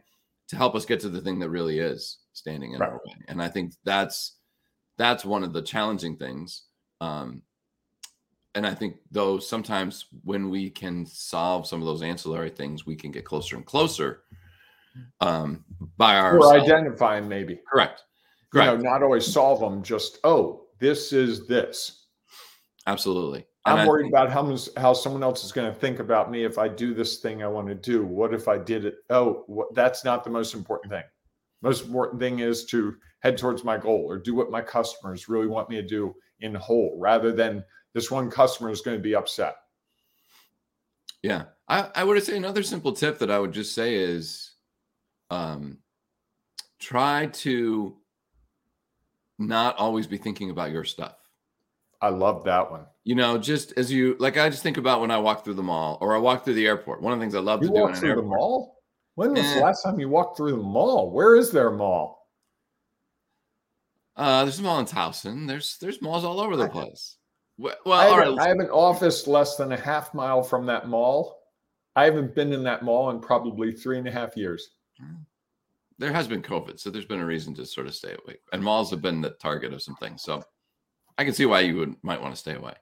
to 0.49 0.57
help 0.57 0.75
us 0.75 0.85
get 0.85 1.01
to 1.01 1.09
the 1.09 1.21
thing 1.21 1.39
that 1.39 1.51
really 1.51 1.79
is 1.79 2.19
standing 2.33 2.73
in 2.73 2.81
right. 2.81 2.91
our 2.91 2.97
way. 2.97 3.15
And 3.29 3.43
I 3.43 3.49
think 3.49 3.75
that's 3.85 4.37
that's 4.97 5.25
one 5.25 5.45
of 5.45 5.53
the 5.53 5.63
challenging 5.63 6.17
things. 6.17 6.65
Um, 7.01 7.43
and 8.55 8.67
I 8.67 8.75
think 8.75 8.97
though 9.11 9.39
sometimes 9.39 10.07
when 10.23 10.49
we 10.49 10.71
can 10.71 11.05
solve 11.07 11.67
some 11.67 11.81
of 11.81 11.87
those 11.87 12.03
ancillary 12.03 12.51
things, 12.51 12.87
we 12.87 12.95
can 12.97 13.11
get 13.11 13.25
closer 13.25 13.57
and 13.57 13.67
closer 13.67 14.23
um, 15.21 15.65
by 15.97 16.17
our 16.17 16.39
or 16.39 16.55
identifying 16.55 17.29
maybe 17.29 17.61
correct. 17.71 18.03
Correct. 18.53 18.71
You 18.71 18.79
know, 18.79 18.91
not 18.91 19.03
always 19.03 19.27
solve 19.27 19.61
them. 19.61 19.83
Just 19.83 20.19
oh, 20.23 20.64
this 20.85 21.15
is 21.15 21.47
this. 21.47 22.09
Absolutely. 22.87 23.47
And 23.65 23.81
I'm 23.81 23.89
worried 23.89 24.05
think, 24.05 24.13
about 24.13 24.31
how 24.31 24.57
how 24.77 24.93
someone 24.93 25.23
else 25.23 25.43
is 25.43 25.53
going 25.53 25.73
to 25.73 25.81
think 25.81 25.99
about 25.99 26.31
me 26.31 26.45
if 26.45 26.59
I 26.59 26.69
do 26.69 26.93
this 26.93 27.21
thing 27.21 27.43
I 27.43 27.49
want 27.49 27.69
to 27.69 27.75
do. 27.75 28.05
What 28.05 28.35
if 28.35 28.49
I 28.49 28.59
did 28.59 28.85
it? 28.85 28.97
Oh, 29.09 29.45
what, 29.47 29.75
that's 29.75 30.05
not 30.05 30.23
the 30.23 30.31
most 30.31 30.53
important 30.53 30.93
thing. 30.93 31.05
Most 31.63 31.87
important 31.87 32.21
thing 32.21 32.41
is 32.41 32.67
to 32.67 32.95
head 33.21 33.39
towards 33.39 33.65
my 33.65 33.79
goal 33.79 34.05
or 34.07 34.19
do 34.19 34.35
what 34.35 34.51
my 34.51 34.61
customers 34.61 35.31
really 35.31 35.47
want 35.47 35.71
me 35.71 35.77
to 35.77 35.83
do 35.83 36.15
in 36.41 36.55
whole 36.55 36.99
rather 37.01 37.33
than 37.33 37.65
this 37.95 38.11
one 38.11 38.31
customer 38.31 38.69
is 38.71 38.83
going 38.83 38.99
to 38.99 39.03
be 39.03 39.15
upset. 39.15 39.57
Yeah. 41.23 41.45
I, 41.67 41.89
I 41.95 42.05
would 42.05 42.23
say 42.23 42.37
another 42.37 42.63
simple 42.63 42.93
tip 42.93 43.19
that 43.21 43.31
I 43.31 43.39
would 43.39 43.53
just 43.53 43.75
say 43.75 43.95
is 43.95 44.53
um, 45.31 45.79
try 46.79 47.29
to 47.33 47.97
not 49.39 49.77
always 49.77 50.07
be 50.07 50.17
thinking 50.17 50.51
about 50.51 50.71
your 50.71 50.85
stuff. 50.85 51.17
I 52.01 52.09
love 52.09 52.45
that 52.45 52.71
one. 52.71 52.87
You 53.05 53.15
know, 53.15 53.39
just 53.39 53.73
as 53.77 53.91
you 53.91 54.17
like, 54.19 54.37
I 54.37 54.49
just 54.51 54.63
think 54.63 54.77
about 54.77 55.01
when 55.01 55.11
I 55.11 55.19
walk 55.19 55.45
through 55.45 55.55
the 55.55 55.63
mall 55.63 55.99
or 56.01 56.15
I 56.15 56.19
walk 56.19 56.45
through 56.45 56.55
the 56.55 56.67
airport. 56.67 57.03
One 57.03 57.13
of 57.13 57.19
the 57.19 57.23
things 57.23 57.35
I 57.35 57.41
love 57.41 57.63
you 57.63 57.69
to 57.69 57.75
do 57.75 57.87
in 57.87 57.95
an. 57.95 58.17
The 58.17 58.23
mall? 58.23 58.83
When 59.15 59.33
was 59.33 59.55
the 59.55 59.61
last 59.61 59.83
time 59.83 59.99
you 60.01 60.09
walked 60.09 60.37
through 60.37 60.53
the 60.53 60.57
mall? 60.57 61.11
Where 61.11 61.37
is 61.37 61.51
there 61.51 61.69
a 61.69 61.77
mall? 61.77 62.29
Uh, 64.17 64.45
there's 64.45 64.59
a 64.59 64.63
mall 64.63 64.81
in 64.81 64.87
Towson. 64.87 65.47
There's 65.47 65.79
there's 65.79 66.03
malls 66.03 66.25
all 66.25 66.41
over 66.41 66.57
the 66.57 66.69
place. 66.69 67.17
Well, 67.57 67.77
I, 67.87 68.07
have, 68.07 68.19
right, 68.19 68.39
I 68.39 68.49
have 68.49 68.59
an 68.59 68.71
office 68.71 69.27
less 69.29 69.57
than 69.57 69.73
a 69.73 69.77
half 69.77 70.13
mile 70.13 70.43
from 70.43 70.67
that 70.67 70.89
mall. 70.89 71.39
I 71.95 72.05
haven't 72.05 72.35
been 72.35 72.53
in 72.53 72.65
that 72.65 72.83
mall 72.83 73.11
in 73.11 73.21
probably 73.21 73.73
three 73.73 73.99
and 73.99 74.09
a 74.09 74.11
half 74.11 74.37
years. 74.37 74.71
There 75.99 76.13
has 76.13 76.27
been 76.27 76.43
COVID, 76.43 76.81
so 76.81 76.91
there's 76.91 77.05
been 77.05 77.21
a 77.21 77.27
reason 77.27 77.55
to 77.55 77.67
sort 77.67 77.87
of 77.87 77.95
stay 77.95 78.17
away. 78.25 78.37
And 78.53 78.63
malls 78.63 78.91
have 78.91 79.01
been 79.01 79.21
the 79.21 79.31
target 79.31 79.73
of 79.73 79.83
some 79.83 79.97
things, 79.97 80.23
so 80.23 80.43
I 81.19 81.25
can 81.25 81.35
see 81.35 81.47
why 81.47 81.61
you 81.61 81.77
would 81.77 81.95
might 82.03 82.21
want 82.21 82.35
to 82.35 82.41
stay 82.41 82.55
away. 82.55 82.75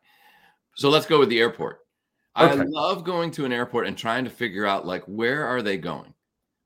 So 0.76 0.88
let's 0.88 1.06
go 1.06 1.18
with 1.18 1.28
the 1.28 1.40
airport. 1.40 1.80
Okay. 2.38 2.60
I 2.60 2.64
love 2.64 3.04
going 3.04 3.30
to 3.32 3.44
an 3.44 3.52
airport 3.52 3.86
and 3.86 3.96
trying 3.96 4.24
to 4.24 4.30
figure 4.30 4.64
out 4.64 4.86
like 4.86 5.04
where 5.04 5.46
are 5.46 5.60
they 5.60 5.76
going? 5.76 6.14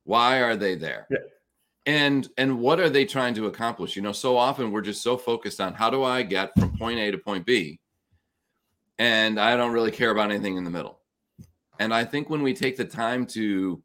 Why 0.05 0.41
are 0.43 0.55
they 0.55 0.77
there? 0.77 1.09
Yeah. 1.11 1.19
And 1.87 2.29
and 2.39 2.61
what 2.61 2.79
are 2.79 2.91
they 2.91 3.05
trying 3.05 3.35
to 3.35 3.47
accomplish? 3.47 3.97
You 3.97 4.03
know, 4.03 4.13
so 4.13 4.37
often 4.37 4.71
we're 4.71 4.81
just 4.81 5.03
so 5.03 5.17
focused 5.17 5.61
on 5.61 5.75
how 5.75 5.91
do 5.91 6.05
I 6.05 6.23
get 6.23 6.53
from 6.59 6.77
point 6.77 7.01
A 7.01 7.11
to 7.11 7.19
point 7.19 7.45
B, 7.45 7.81
and 8.99 9.41
I 9.41 9.57
don't 9.57 9.73
really 9.73 9.91
care 9.91 10.11
about 10.11 10.31
anything 10.31 10.57
in 10.57 10.65
the 10.65 10.71
middle. 10.71 11.01
And 11.79 11.93
I 11.93 12.05
think 12.05 12.31
when 12.31 12.43
we 12.43 12.55
take 12.55 12.77
the 12.77 12.85
time 12.85 13.27
to 13.27 13.83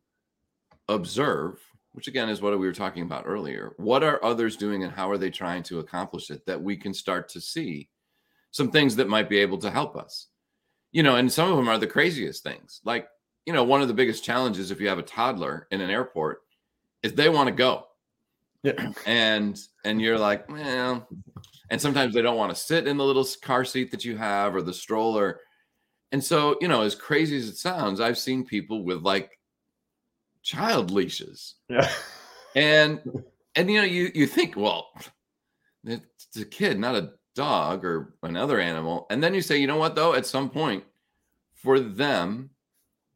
observe, 0.88 1.60
which 1.94 2.08
again 2.08 2.30
is 2.30 2.42
what 2.42 2.58
we 2.58 2.66
were 2.66 2.74
talking 2.74 3.04
about 3.04 3.26
earlier, 3.26 3.74
what 3.78 4.04
are 4.04 4.24
others 4.24 4.56
doing 4.56 4.84
and 4.84 4.94
how 4.94 5.10
are 5.10 5.18
they 5.18 5.30
trying 5.30 5.64
to 5.64 5.80
accomplish 5.80 6.30
it, 6.30 6.46
that 6.46 6.62
we 6.62 6.76
can 6.76 6.94
start 6.94 7.28
to 7.30 7.42
see 7.42 7.90
some 8.52 8.72
things 8.72 8.96
that 8.96 9.10
might 9.10 9.30
be 9.30 9.40
able 9.40 9.58
to 9.58 9.72
help 9.72 9.96
us. 9.96 10.28
You 10.92 11.04
know, 11.04 11.16
and 11.16 11.32
some 11.32 11.50
of 11.50 11.58
them 11.58 11.70
are 11.70 11.78
the 11.78 11.88
craziest 11.88 12.44
things. 12.44 12.82
Like, 12.84 13.08
you 13.46 13.54
know, 13.54 13.64
one 13.64 13.82
of 13.82 13.88
the 13.88 13.94
biggest 13.94 14.24
challenges 14.24 14.72
if 14.72 14.82
you 14.82 14.90
have 14.90 15.00
a 15.00 15.04
toddler 15.04 15.68
in 15.72 15.82
an 15.82 15.90
airport 15.90 16.42
is 17.02 17.14
they 17.14 17.30
want 17.30 17.48
to 17.48 17.56
go. 17.56 17.88
Yeah. 18.64 18.92
And 19.06 19.60
and 19.84 20.02
you're 20.02 20.20
like, 20.20 20.50
well, 20.50 21.08
and 21.70 21.82
sometimes 21.82 22.14
they 22.14 22.22
don't 22.22 22.38
want 22.38 22.54
to 22.54 22.62
sit 22.62 22.88
in 22.88 22.98
the 22.98 23.06
little 23.06 23.26
car 23.42 23.66
seat 23.66 23.92
that 23.92 24.06
you 24.06 24.18
have 24.18 24.56
or 24.56 24.62
the 24.62 24.74
stroller. 24.74 25.40
And 26.12 26.24
so, 26.24 26.58
you 26.62 26.68
know, 26.68 26.82
as 26.82 26.94
crazy 26.94 27.38
as 27.38 27.48
it 27.48 27.58
sounds, 27.58 28.00
I've 28.00 28.18
seen 28.18 28.46
people 28.46 28.84
with 28.84 29.02
like 29.02 29.40
child 30.44 30.92
leashes. 30.92 31.56
Yeah. 31.70 31.90
And 32.56 33.02
and 33.56 33.70
you 33.70 33.80
know, 33.80 33.88
you 33.88 34.12
you 34.14 34.28
think, 34.28 34.56
well, 34.56 34.90
it's 35.86 36.38
a 36.38 36.46
kid, 36.46 36.80
not 36.80 36.96
a 36.96 37.14
dog 37.36 37.86
or 37.86 38.16
another 38.24 38.60
animal. 38.60 39.08
And 39.10 39.24
then 39.24 39.34
you 39.34 39.42
say, 39.42 39.58
you 39.58 39.68
know 39.68 39.78
what, 39.78 39.96
though, 39.96 40.14
at 40.14 40.26
some 40.26 40.50
point 40.50 40.84
for 41.54 41.80
them, 41.80 42.50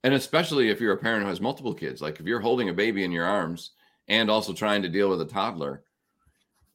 and 0.03 0.13
especially 0.13 0.69
if 0.69 0.79
you're 0.79 0.93
a 0.93 0.97
parent 0.97 1.23
who 1.23 1.29
has 1.29 1.41
multiple 1.41 1.73
kids, 1.73 2.01
like 2.01 2.19
if 2.19 2.25
you're 2.25 2.39
holding 2.39 2.69
a 2.69 2.73
baby 2.73 3.03
in 3.03 3.11
your 3.11 3.25
arms 3.25 3.71
and 4.07 4.29
also 4.29 4.53
trying 4.53 4.81
to 4.83 4.89
deal 4.89 5.09
with 5.09 5.21
a 5.21 5.25
toddler, 5.25 5.83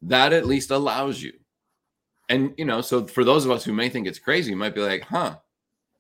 that 0.03 0.33
at 0.33 0.47
least 0.47 0.71
allows 0.71 1.23
you. 1.23 1.33
And, 2.29 2.55
you 2.57 2.65
know, 2.65 2.81
so 2.81 3.07
for 3.07 3.25
those 3.25 3.45
of 3.45 3.51
us 3.51 3.65
who 3.65 3.73
may 3.73 3.89
think 3.89 4.07
it's 4.07 4.19
crazy, 4.19 4.55
might 4.55 4.75
be 4.75 4.81
like, 4.81 5.03
huh, 5.03 5.37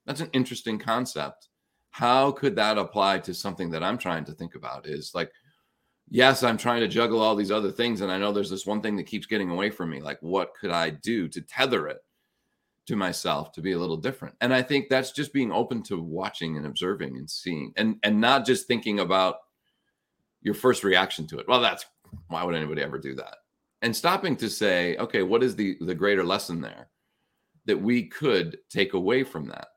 that's 0.06 0.20
an 0.20 0.30
interesting 0.32 0.78
concept. 0.78 1.48
How 1.90 2.30
could 2.30 2.56
that 2.56 2.78
apply 2.78 3.18
to 3.20 3.34
something 3.34 3.70
that 3.70 3.82
I'm 3.82 3.98
trying 3.98 4.24
to 4.24 4.32
think 4.32 4.54
about? 4.54 4.86
Is 4.86 5.12
like, 5.14 5.30
yes, 6.08 6.42
I'm 6.42 6.56
trying 6.56 6.80
to 6.80 6.88
juggle 6.88 7.20
all 7.20 7.36
these 7.36 7.50
other 7.50 7.70
things. 7.70 8.00
And 8.00 8.12
I 8.12 8.18
know 8.18 8.32
there's 8.32 8.50
this 8.50 8.66
one 8.66 8.80
thing 8.80 8.96
that 8.96 9.06
keeps 9.06 9.26
getting 9.26 9.50
away 9.50 9.70
from 9.70 9.90
me. 9.90 10.00
Like, 10.00 10.18
what 10.20 10.54
could 10.54 10.70
I 10.70 10.90
do 10.90 11.28
to 11.28 11.40
tether 11.40 11.88
it 11.88 11.98
to 12.86 12.96
myself 12.96 13.52
to 13.52 13.60
be 13.60 13.72
a 13.72 13.78
little 13.78 13.96
different? 13.96 14.34
And 14.40 14.54
I 14.54 14.62
think 14.62 14.88
that's 14.88 15.12
just 15.12 15.32
being 15.32 15.52
open 15.52 15.82
to 15.84 16.00
watching 16.00 16.56
and 16.56 16.66
observing 16.66 17.16
and 17.16 17.28
seeing 17.28 17.72
and, 17.76 17.96
and 18.02 18.20
not 18.20 18.46
just 18.46 18.66
thinking 18.66 19.00
about 19.00 19.36
your 20.42 20.54
first 20.54 20.84
reaction 20.84 21.26
to 21.28 21.38
it. 21.38 21.48
Well, 21.48 21.60
that's 21.60 21.86
why 22.28 22.42
would 22.44 22.54
anybody 22.54 22.82
ever 22.82 22.98
do 22.98 23.14
that? 23.16 23.36
And 23.82 23.94
stopping 23.94 24.36
to 24.36 24.50
say, 24.50 24.96
okay, 24.96 25.22
what 25.22 25.42
is 25.42 25.56
the 25.56 25.76
the 25.80 25.94
greater 25.94 26.24
lesson 26.24 26.60
there 26.60 26.88
that 27.66 27.80
we 27.80 28.06
could 28.06 28.58
take 28.68 28.94
away 28.94 29.24
from 29.24 29.46
that? 29.48 29.68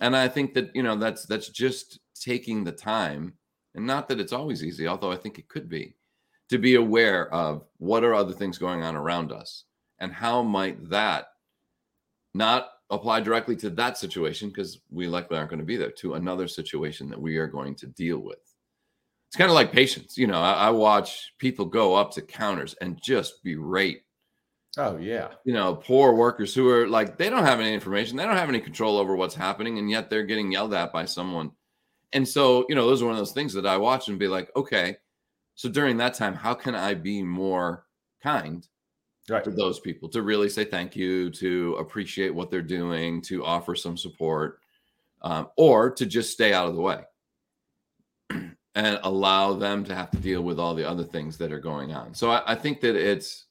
And 0.00 0.14
I 0.14 0.28
think 0.28 0.54
that, 0.54 0.74
you 0.74 0.82
know, 0.82 0.96
that's 0.96 1.24
that's 1.26 1.48
just 1.48 2.00
taking 2.14 2.64
the 2.64 2.72
time 2.72 3.34
and 3.74 3.86
not 3.86 4.08
that 4.08 4.20
it's 4.20 4.32
always 4.32 4.64
easy, 4.64 4.88
although 4.88 5.12
I 5.12 5.16
think 5.16 5.38
it 5.38 5.48
could 5.48 5.68
be, 5.68 5.94
to 6.48 6.58
be 6.58 6.76
aware 6.76 7.32
of 7.32 7.64
what 7.76 8.04
are 8.04 8.14
other 8.14 8.32
things 8.32 8.58
going 8.58 8.82
on 8.82 8.96
around 8.96 9.32
us 9.32 9.64
and 9.98 10.12
how 10.12 10.42
might 10.42 10.88
that 10.88 11.26
not 12.34 12.70
apply 12.90 13.20
directly 13.20 13.54
to 13.56 13.70
that 13.70 13.98
situation 13.98 14.48
because 14.48 14.80
we 14.90 15.06
likely 15.06 15.36
aren't 15.36 15.50
going 15.50 15.60
to 15.60 15.66
be 15.66 15.76
there 15.76 15.90
to 15.90 16.14
another 16.14 16.48
situation 16.48 17.10
that 17.10 17.20
we 17.20 17.36
are 17.36 17.46
going 17.46 17.74
to 17.74 17.86
deal 17.88 18.18
with. 18.18 18.38
It's 19.28 19.36
kind 19.36 19.50
of 19.50 19.54
like 19.54 19.72
patience. 19.72 20.16
You 20.16 20.28
know, 20.28 20.40
I, 20.40 20.52
I 20.52 20.70
watch 20.70 21.32
people 21.38 21.66
go 21.66 21.94
up 21.94 22.12
to 22.12 22.22
counters 22.22 22.74
and 22.80 23.00
just 23.02 23.42
berate 23.42 24.05
Oh 24.78 24.98
yeah. 24.98 25.32
you 25.44 25.52
know, 25.54 25.74
poor 25.74 26.12
workers 26.14 26.54
who 26.54 26.68
are 26.68 26.86
like 26.86 27.16
they 27.16 27.30
don't 27.30 27.44
have 27.44 27.60
any 27.60 27.72
information, 27.72 28.16
they 28.16 28.24
don't 28.24 28.36
have 28.36 28.48
any 28.48 28.60
control 28.60 28.98
over 28.98 29.16
what's 29.16 29.34
happening, 29.34 29.78
and 29.78 29.90
yet 29.90 30.10
they're 30.10 30.24
getting 30.24 30.52
yelled 30.52 30.74
at 30.74 30.92
by 30.92 31.04
someone. 31.04 31.52
And 32.12 32.26
so, 32.28 32.66
you 32.68 32.74
know, 32.74 32.86
those 32.86 33.02
are 33.02 33.06
one 33.06 33.14
of 33.14 33.18
those 33.18 33.32
things 33.32 33.52
that 33.54 33.66
I 33.66 33.76
watch 33.76 34.08
and 34.08 34.18
be 34.18 34.28
like, 34.28 34.50
okay, 34.54 34.96
so 35.54 35.68
during 35.68 35.96
that 35.98 36.14
time, 36.14 36.34
how 36.34 36.54
can 36.54 36.74
I 36.74 36.94
be 36.94 37.22
more 37.22 37.86
kind 38.22 38.66
Right. 39.28 39.42
to 39.42 39.50
those 39.50 39.80
people 39.80 40.08
to 40.10 40.22
really 40.22 40.48
say 40.48 40.64
thank 40.64 40.94
you, 40.94 41.30
to 41.30 41.74
appreciate 41.80 42.32
what 42.32 42.48
they're 42.48 42.62
doing, 42.62 43.20
to 43.22 43.44
offer 43.44 43.74
some 43.74 43.96
support, 43.96 44.60
um, 45.22 45.48
or 45.56 45.90
to 45.90 46.06
just 46.06 46.32
stay 46.32 46.52
out 46.52 46.68
of 46.68 46.76
the 46.76 46.80
way 46.80 47.02
and 48.30 49.00
allow 49.02 49.52
them 49.54 49.82
to 49.84 49.94
have 49.96 50.12
to 50.12 50.18
deal 50.18 50.42
with 50.42 50.60
all 50.60 50.76
the 50.76 50.88
other 50.88 51.02
things 51.02 51.36
that 51.38 51.50
are 51.52 51.58
going 51.58 51.92
on. 51.92 52.14
So 52.14 52.30
I, 52.30 52.52
I 52.52 52.54
think 52.54 52.80
that 52.82 52.94
it's 52.94 53.45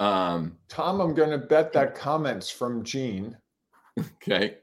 um 0.00 0.56
Tom, 0.68 1.00
I'm 1.00 1.14
going 1.14 1.30
to 1.30 1.38
bet 1.38 1.72
that 1.74 1.94
comments 1.94 2.50
from 2.50 2.82
Gene. 2.82 3.36
okay. 4.00 4.56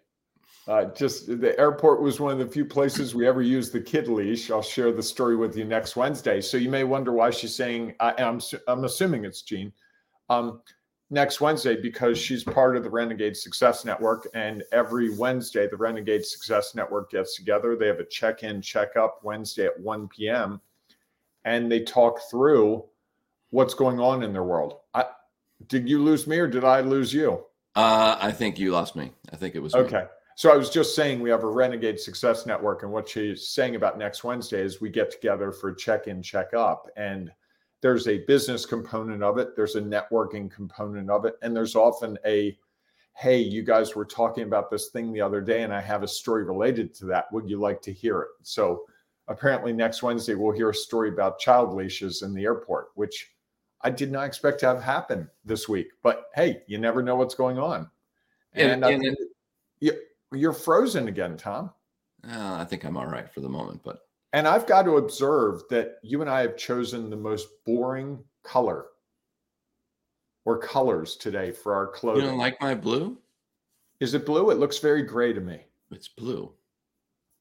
Uh, 0.67 0.85
just 0.93 1.39
the 1.39 1.57
airport 1.57 2.01
was 2.01 2.19
one 2.19 2.33
of 2.33 2.39
the 2.39 2.45
few 2.45 2.65
places 2.65 3.15
we 3.15 3.25
ever 3.25 3.41
used 3.41 3.71
the 3.71 3.79
kid 3.79 4.09
leash. 4.09 4.51
I'll 4.51 4.61
share 4.61 4.91
the 4.91 5.01
story 5.01 5.37
with 5.37 5.55
you 5.55 5.63
next 5.63 5.95
Wednesday. 5.95 6.41
So 6.41 6.57
you 6.57 6.69
may 6.69 6.83
wonder 6.83 7.13
why 7.13 7.29
she's 7.29 7.55
saying, 7.55 7.95
I, 8.01 8.13
I'm, 8.21 8.41
I'm 8.67 8.83
assuming 8.83 9.23
it's 9.23 9.43
Jean, 9.43 9.71
um, 10.29 10.61
next 11.09 11.39
Wednesday 11.39 11.81
because 11.81 12.17
she's 12.17 12.43
part 12.43 12.75
of 12.75 12.83
the 12.83 12.89
Renegade 12.89 13.37
Success 13.37 13.85
Network. 13.85 14.27
And 14.33 14.61
every 14.73 15.15
Wednesday, 15.15 15.69
the 15.69 15.77
Renegade 15.77 16.25
Success 16.25 16.75
Network 16.75 17.11
gets 17.11 17.37
together. 17.37 17.77
They 17.77 17.87
have 17.87 18.01
a 18.01 18.05
check 18.05 18.43
in, 18.43 18.61
check 18.61 18.97
up 18.97 19.21
Wednesday 19.23 19.67
at 19.67 19.79
1 19.79 20.09
p.m. 20.09 20.59
And 21.45 21.71
they 21.71 21.83
talk 21.83 22.19
through 22.29 22.83
what's 23.51 23.73
going 23.73 24.01
on 24.01 24.21
in 24.21 24.33
their 24.33 24.43
world. 24.43 24.79
I, 24.93 25.05
did 25.65 25.89
you 25.89 26.03
lose 26.03 26.27
me 26.27 26.37
or 26.37 26.47
did 26.47 26.63
I 26.63 26.81
lose 26.81 27.13
you? 27.13 27.43
Uh, 27.75 28.17
I 28.19 28.31
think 28.31 28.59
you 28.59 28.71
lost 28.71 28.95
me. 28.95 29.11
I 29.31 29.35
think 29.35 29.55
it 29.55 29.59
was 29.59 29.73
me. 29.73 29.81
Okay. 29.81 30.05
So 30.35 30.51
I 30.51 30.55
was 30.55 30.69
just 30.69 30.95
saying 30.95 31.19
we 31.19 31.31
have 31.31 31.43
a 31.43 31.49
Renegade 31.49 31.99
Success 31.99 32.45
Network, 32.45 32.83
and 32.83 32.91
what 32.91 33.09
she's 33.09 33.47
saying 33.47 33.75
about 33.75 33.97
next 33.97 34.23
Wednesday 34.23 34.61
is 34.61 34.79
we 34.79 34.89
get 34.89 35.09
together 35.09 35.51
for 35.51 35.73
check 35.73 36.05
in, 36.05 36.21
check 36.21 36.53
up. 36.53 36.87
And 36.95 37.31
there's 37.81 38.07
a 38.07 38.19
business 38.25 38.65
component 38.65 39.23
of 39.23 39.39
it, 39.39 39.55
there's 39.55 39.75
a 39.75 39.81
networking 39.81 40.49
component 40.51 41.09
of 41.09 41.25
it, 41.25 41.35
and 41.41 41.55
there's 41.55 41.75
often 41.75 42.17
a 42.25 42.57
hey, 43.17 43.39
you 43.39 43.63
guys 43.63 43.95
were 43.95 44.05
talking 44.05 44.43
about 44.43 44.69
this 44.69 44.89
thing 44.89 45.11
the 45.11 45.21
other 45.21 45.41
day, 45.41 45.63
and 45.63 45.73
I 45.73 45.81
have 45.81 46.03
a 46.03 46.07
story 46.07 46.43
related 46.43 46.93
to 46.95 47.05
that. 47.05 47.25
Would 47.31 47.49
you 47.49 47.59
like 47.59 47.81
to 47.81 47.91
hear 47.91 48.21
it? 48.21 48.27
So 48.43 48.83
apparently 49.27 49.73
next 49.73 50.03
Wednesday 50.03 50.35
we'll 50.35 50.55
hear 50.55 50.69
a 50.69 50.75
story 50.75 51.09
about 51.09 51.39
child 51.39 51.73
leashes 51.73 52.21
in 52.21 52.35
the 52.35 52.43
airport, 52.43 52.89
which 52.93 53.31
I 53.81 53.89
did 53.89 54.11
not 54.11 54.25
expect 54.25 54.59
to 54.61 54.67
have 54.67 54.81
happen 54.81 55.29
this 55.45 55.69
week. 55.69 55.87
But 56.03 56.25
hey, 56.35 56.63
you 56.67 56.77
never 56.77 57.01
know 57.03 57.15
what's 57.15 57.35
going 57.35 57.57
on. 57.59 57.89
And- 58.53 58.71
And, 58.83 58.85
I 58.85 58.91
and 58.91 59.17
you- 59.79 60.01
you're 60.33 60.53
frozen 60.53 61.07
again, 61.07 61.37
Tom. 61.37 61.71
Uh, 62.27 62.55
I 62.59 62.65
think 62.65 62.83
I'm 62.83 62.97
all 62.97 63.05
right 63.07 63.29
for 63.31 63.39
the 63.41 63.49
moment, 63.49 63.81
but 63.83 64.07
And 64.33 64.47
I've 64.47 64.67
got 64.67 64.83
to 64.83 64.97
observe 64.97 65.61
that 65.69 65.99
you 66.03 66.19
and 66.21 66.29
I 66.29 66.41
have 66.41 66.57
chosen 66.57 67.09
the 67.09 67.15
most 67.15 67.47
boring 67.65 68.23
color 68.43 68.87
or 70.45 70.57
colors 70.57 71.15
today 71.15 71.51
for 71.51 71.73
our 71.73 71.87
clothes. 71.87 72.21
you 72.21 72.27
don't 72.27 72.37
like 72.37 72.59
my 72.61 72.75
blue? 72.75 73.17
Is 73.99 74.13
it 74.13 74.25
blue? 74.25 74.49
It 74.51 74.55
looks 74.59 74.79
very 74.79 75.01
gray 75.03 75.31
to 75.33 75.39
me. 75.41 75.65
It's 75.91 76.07
blue. 76.09 76.53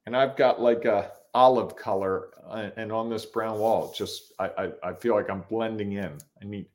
And 0.06 0.16
I've 0.16 0.36
got 0.36 0.60
like 0.60 0.84
a 0.84 1.12
olive 1.36 1.76
color 1.76 2.30
uh, 2.48 2.70
and 2.76 2.90
on 2.90 3.10
this 3.10 3.26
brown 3.26 3.58
wall, 3.58 3.92
just 3.96 4.32
I, 4.38 4.48
I 4.58 4.72
I 4.90 4.92
feel 4.94 5.14
like 5.14 5.30
I'm 5.30 5.42
blending 5.42 5.92
in. 5.92 6.12
I 6.42 6.44
need 6.44 6.66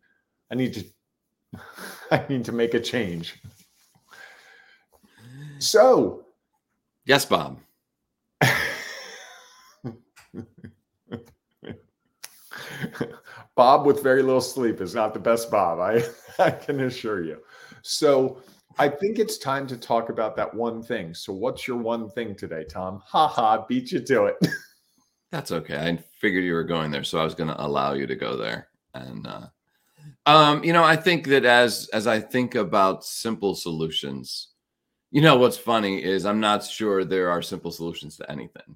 I 0.52 0.56
need 0.56 0.74
to 0.74 0.86
I 2.12 2.24
need 2.30 2.46
to 2.46 2.52
make 2.52 2.74
a 2.74 2.80
change. 2.80 3.42
So 5.60 6.26
Yes, 7.06 7.26
Bob. 7.26 7.60
Bob 13.56 13.86
with 13.86 14.02
very 14.02 14.24
little 14.24 14.42
sleep 14.42 14.82
is 14.82 14.96
not 14.96 15.14
the 15.14 15.20
best 15.20 15.52
Bob, 15.52 15.80
I, 15.80 16.04
I 16.44 16.52
can 16.52 16.80
assure 16.82 17.24
you. 17.24 17.40
So 17.82 18.42
I 18.78 18.90
think 18.90 19.20
it's 19.20 19.38
time 19.38 19.68
to 19.68 19.78
talk 19.78 20.10
about 20.10 20.36
that 20.38 20.54
one 20.54 20.82
thing. 20.82 21.14
So 21.14 21.34
what's 21.34 21.68
your 21.68 21.78
one 21.78 22.10
thing 22.10 22.36
today, 22.36 22.64
Tom? 22.64 23.02
Ha 23.08 23.28
ha, 23.28 23.66
beat 23.68 23.92
you 23.92 24.00
to 24.02 24.26
it. 24.26 24.38
That's 25.32 25.52
okay. 25.52 25.78
I 25.78 26.04
figured 26.20 26.44
you 26.44 26.54
were 26.54 26.64
going 26.64 26.92
there, 26.92 27.04
so 27.04 27.20
I 27.20 27.24
was 27.24 27.36
going 27.36 27.50
to 27.50 27.66
allow 27.66 27.94
you 27.94 28.06
to 28.06 28.16
go 28.16 28.36
there. 28.36 28.68
And 28.94 29.26
uh, 29.26 29.48
um, 30.26 30.64
you 30.64 30.74
know, 30.74 30.84
I 30.84 30.96
think 30.96 31.28
that 31.28 31.46
as 31.46 31.90
as 31.94 32.06
I 32.06 32.20
think 32.20 32.56
about 32.56 33.06
simple 33.06 33.56
solutions, 33.56 34.50
you 35.10 35.22
know, 35.22 35.38
what's 35.38 35.58
funny 35.58 36.04
is 36.04 36.26
I'm 36.26 36.40
not 36.40 36.66
sure 36.66 37.06
there 37.06 37.30
are 37.30 37.42
simple 37.42 37.72
solutions 37.72 38.18
to 38.18 38.30
anything 38.30 38.76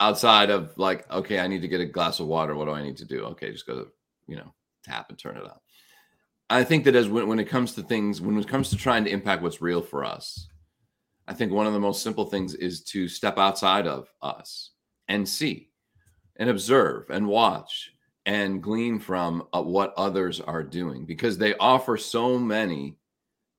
outside 0.00 0.50
of 0.50 0.76
like, 0.76 1.10
okay, 1.10 1.38
I 1.40 1.46
need 1.46 1.62
to 1.62 1.68
get 1.68 1.80
a 1.80 1.86
glass 1.86 2.20
of 2.20 2.26
water. 2.26 2.54
What 2.54 2.66
do 2.66 2.72
I 2.72 2.82
need 2.82 2.96
to 2.98 3.04
do? 3.04 3.24
Okay, 3.26 3.52
just 3.52 3.66
go 3.66 3.84
to 3.84 3.88
you 4.26 4.36
know 4.36 4.52
tap 4.82 5.10
and 5.10 5.18
turn 5.18 5.36
it 5.36 5.44
on. 5.44 5.58
I 6.50 6.64
think 6.64 6.84
that 6.84 6.94
as 6.94 7.08
when, 7.08 7.26
when 7.26 7.38
it 7.38 7.48
comes 7.48 7.74
to 7.74 7.82
things, 7.82 8.20
when 8.20 8.38
it 8.38 8.48
comes 8.48 8.70
to 8.70 8.76
trying 8.76 9.04
to 9.04 9.10
impact 9.10 9.42
what's 9.42 9.62
real 9.62 9.82
for 9.82 10.04
us, 10.04 10.48
I 11.26 11.32
think 11.32 11.52
one 11.52 11.66
of 11.66 11.72
the 11.72 11.80
most 11.80 12.02
simple 12.02 12.26
things 12.26 12.54
is 12.54 12.82
to 12.84 13.08
step 13.08 13.38
outside 13.38 13.86
of 13.86 14.08
us 14.20 14.72
and 15.08 15.28
see 15.28 15.70
and 16.36 16.50
observe 16.50 17.08
and 17.10 17.26
watch 17.26 17.90
and 18.26 18.62
glean 18.62 18.98
from 18.98 19.46
uh, 19.52 19.62
what 19.62 19.94
others 19.96 20.40
are 20.40 20.62
doing 20.62 21.04
because 21.06 21.38
they 21.38 21.54
offer 21.56 21.96
so 21.96 22.38
many 22.38 22.96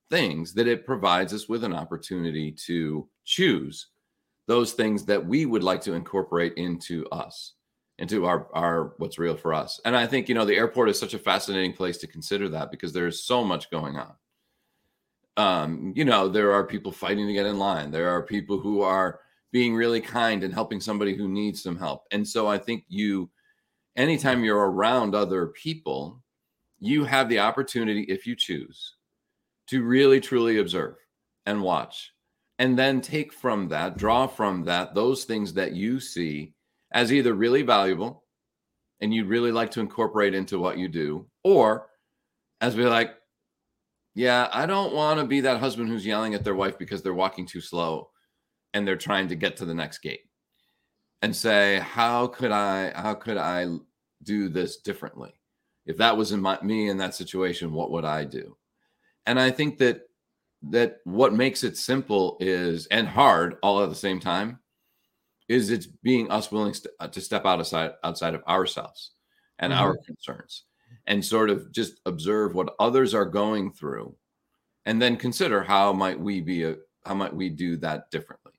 things 0.09 0.53
that 0.53 0.67
it 0.67 0.85
provides 0.85 1.33
us 1.33 1.49
with 1.49 1.63
an 1.63 1.73
opportunity 1.73 2.51
to 2.51 3.07
choose 3.23 3.87
those 4.47 4.73
things 4.73 5.05
that 5.05 5.25
we 5.25 5.45
would 5.45 5.63
like 5.63 5.81
to 5.81 5.93
incorporate 5.93 6.53
into 6.53 7.05
us 7.07 7.54
into 7.97 8.25
our 8.25 8.47
our 8.53 8.93
what's 8.97 9.17
real 9.17 9.37
for 9.37 9.53
us. 9.53 9.79
And 9.85 9.95
i 9.95 10.05
think 10.05 10.27
you 10.27 10.35
know 10.35 10.45
the 10.45 10.55
airport 10.55 10.89
is 10.89 10.99
such 10.99 11.13
a 11.13 11.19
fascinating 11.19 11.73
place 11.73 11.97
to 11.99 12.07
consider 12.07 12.49
that 12.49 12.71
because 12.71 12.93
there's 12.93 13.23
so 13.23 13.43
much 13.43 13.71
going 13.71 13.97
on. 13.97 14.13
Um 15.37 15.93
you 15.95 16.05
know 16.05 16.27
there 16.27 16.51
are 16.53 16.65
people 16.65 16.91
fighting 16.91 17.27
to 17.27 17.33
get 17.33 17.45
in 17.45 17.59
line. 17.59 17.91
There 17.91 18.09
are 18.09 18.23
people 18.23 18.59
who 18.59 18.81
are 18.81 19.19
being 19.51 19.75
really 19.75 20.01
kind 20.01 20.43
and 20.43 20.53
helping 20.53 20.81
somebody 20.81 21.15
who 21.15 21.29
needs 21.29 21.63
some 21.63 21.77
help. 21.77 22.05
And 22.11 22.27
so 22.27 22.47
i 22.47 22.57
think 22.57 22.83
you 22.87 23.29
anytime 23.95 24.43
you're 24.43 24.69
around 24.71 25.15
other 25.15 25.47
people 25.47 26.21
you 26.79 27.03
have 27.05 27.29
the 27.29 27.39
opportunity 27.39 28.01
if 28.03 28.27
you 28.27 28.35
choose 28.35 28.95
to 29.67 29.83
really 29.83 30.19
truly 30.19 30.59
observe 30.59 30.95
and 31.45 31.61
watch 31.61 32.11
and 32.59 32.77
then 32.77 33.01
take 33.01 33.33
from 33.33 33.67
that 33.69 33.97
draw 33.97 34.27
from 34.27 34.63
that 34.63 34.93
those 34.93 35.23
things 35.23 35.53
that 35.53 35.73
you 35.73 35.99
see 35.99 36.53
as 36.95 37.13
either 37.13 37.33
really 37.33 37.61
valuable 37.61 38.23
and 39.01 39.13
you'd 39.13 39.27
really 39.27 39.51
like 39.51 39.69
to 39.69 39.81
incorporate 39.81 40.33
into 40.33 40.57
what 40.57 40.77
you 40.77 40.87
do, 40.87 41.27
or 41.43 41.87
as 42.61 42.73
be 42.73 42.85
like, 42.85 43.11
yeah, 44.15 44.47
I 44.53 44.65
don't 44.65 44.93
want 44.93 45.19
to 45.19 45.25
be 45.25 45.41
that 45.41 45.59
husband 45.59 45.89
who's 45.89 46.05
yelling 46.05 46.33
at 46.33 46.45
their 46.45 46.55
wife 46.55 46.79
because 46.79 47.03
they're 47.03 47.13
walking 47.13 47.45
too 47.45 47.59
slow 47.59 48.09
and 48.73 48.87
they're 48.87 48.95
trying 48.95 49.27
to 49.27 49.35
get 49.35 49.57
to 49.57 49.65
the 49.65 49.73
next 49.73 49.97
gate 49.99 50.21
and 51.21 51.35
say, 51.35 51.79
how 51.79 52.27
could 52.27 52.51
I, 52.51 52.93
how 52.95 53.13
could 53.13 53.37
I 53.37 53.67
do 54.23 54.47
this 54.47 54.77
differently? 54.77 55.33
If 55.85 55.97
that 55.97 56.15
was 56.15 56.31
in 56.31 56.41
my, 56.41 56.57
me 56.61 56.87
in 56.87 56.97
that 56.97 57.13
situation, 57.13 57.73
what 57.73 57.91
would 57.91 58.05
I 58.05 58.23
do? 58.23 58.55
And 59.25 59.37
I 59.37 59.51
think 59.51 59.77
that 59.79 60.03
that 60.69 60.99
what 61.03 61.33
makes 61.33 61.63
it 61.63 61.77
simple 61.77 62.37
is 62.39 62.87
and 62.87 63.07
hard 63.07 63.57
all 63.61 63.83
at 63.83 63.89
the 63.89 63.95
same 63.95 64.19
time 64.19 64.59
is 65.47 65.69
it's 65.69 65.85
being 65.85 66.29
us 66.31 66.51
willing 66.51 66.73
st- 66.73 66.93
uh, 66.99 67.07
to 67.07 67.21
step 67.21 67.45
outside 67.45 67.91
outside 68.03 68.33
of 68.33 68.43
ourselves 68.47 69.11
and 69.59 69.71
mm-hmm. 69.71 69.81
our 69.81 69.97
concerns 69.97 70.63
and 71.07 71.23
sort 71.23 71.49
of 71.49 71.71
just 71.71 71.99
observe 72.05 72.55
what 72.55 72.75
others 72.79 73.13
are 73.13 73.25
going 73.25 73.71
through 73.71 74.15
and 74.85 75.01
then 75.01 75.17
consider 75.17 75.63
how 75.63 75.93
might 75.93 76.19
we 76.19 76.41
be 76.41 76.63
a 76.63 76.75
how 77.05 77.13
might 77.13 77.35
we 77.35 77.49
do 77.49 77.77
that 77.77 78.09
differently 78.11 78.53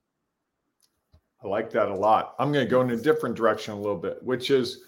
i 1.43 1.47
like 1.47 1.69
that 1.69 1.89
a 1.89 1.95
lot 1.95 2.35
i'm 2.39 2.51
going 2.51 2.65
to 2.65 2.69
go 2.69 2.81
in 2.81 2.91
a 2.91 2.97
different 2.97 3.35
direction 3.35 3.73
a 3.73 3.77
little 3.77 3.97
bit 3.97 4.21
which 4.23 4.49
is 4.49 4.81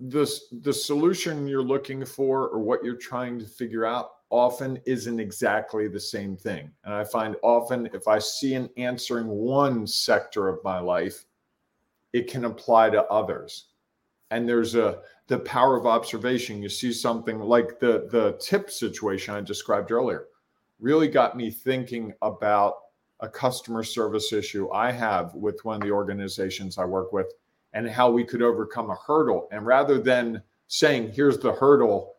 this 0.00 0.46
the 0.62 0.72
solution 0.72 1.46
you're 1.46 1.62
looking 1.62 2.04
for 2.04 2.48
or 2.48 2.58
what 2.58 2.82
you're 2.82 2.96
trying 2.96 3.38
to 3.38 3.44
figure 3.44 3.84
out 3.84 4.12
often 4.30 4.80
isn't 4.86 5.20
exactly 5.20 5.88
the 5.88 6.00
same 6.00 6.36
thing. 6.36 6.70
And 6.84 6.94
I 6.94 7.04
find 7.04 7.36
often 7.42 7.88
if 7.92 8.08
I 8.08 8.18
see 8.18 8.54
an 8.54 8.70
answer 8.76 9.18
in 9.18 9.26
one 9.26 9.86
sector 9.86 10.48
of 10.48 10.62
my 10.64 10.78
life, 10.78 11.24
it 12.12 12.30
can 12.30 12.44
apply 12.44 12.90
to 12.90 13.04
others. 13.04 13.66
And 14.30 14.48
there's 14.48 14.76
a 14.76 15.02
the 15.26 15.40
power 15.40 15.76
of 15.76 15.86
observation. 15.86 16.62
You 16.62 16.68
see 16.68 16.92
something 16.92 17.40
like 17.40 17.80
the 17.80 18.08
the 18.10 18.36
tip 18.40 18.70
situation 18.70 19.34
I 19.34 19.40
described 19.40 19.90
earlier 19.90 20.26
really 20.78 21.08
got 21.08 21.36
me 21.36 21.50
thinking 21.50 22.12
about 22.22 22.74
a 23.20 23.28
customer 23.28 23.84
service 23.84 24.32
issue 24.32 24.70
I 24.70 24.90
have 24.92 25.34
with 25.34 25.64
one 25.64 25.76
of 25.76 25.82
the 25.82 25.90
organizations 25.90 26.78
I 26.78 26.84
work 26.84 27.12
with 27.12 27.32
and 27.74 27.88
how 27.88 28.10
we 28.10 28.24
could 28.24 28.42
overcome 28.42 28.90
a 28.90 28.96
hurdle. 29.06 29.46
And 29.52 29.66
rather 29.66 30.00
than 30.00 30.42
saying, 30.68 31.12
here's 31.12 31.38
the 31.38 31.52
hurdle, 31.52 32.14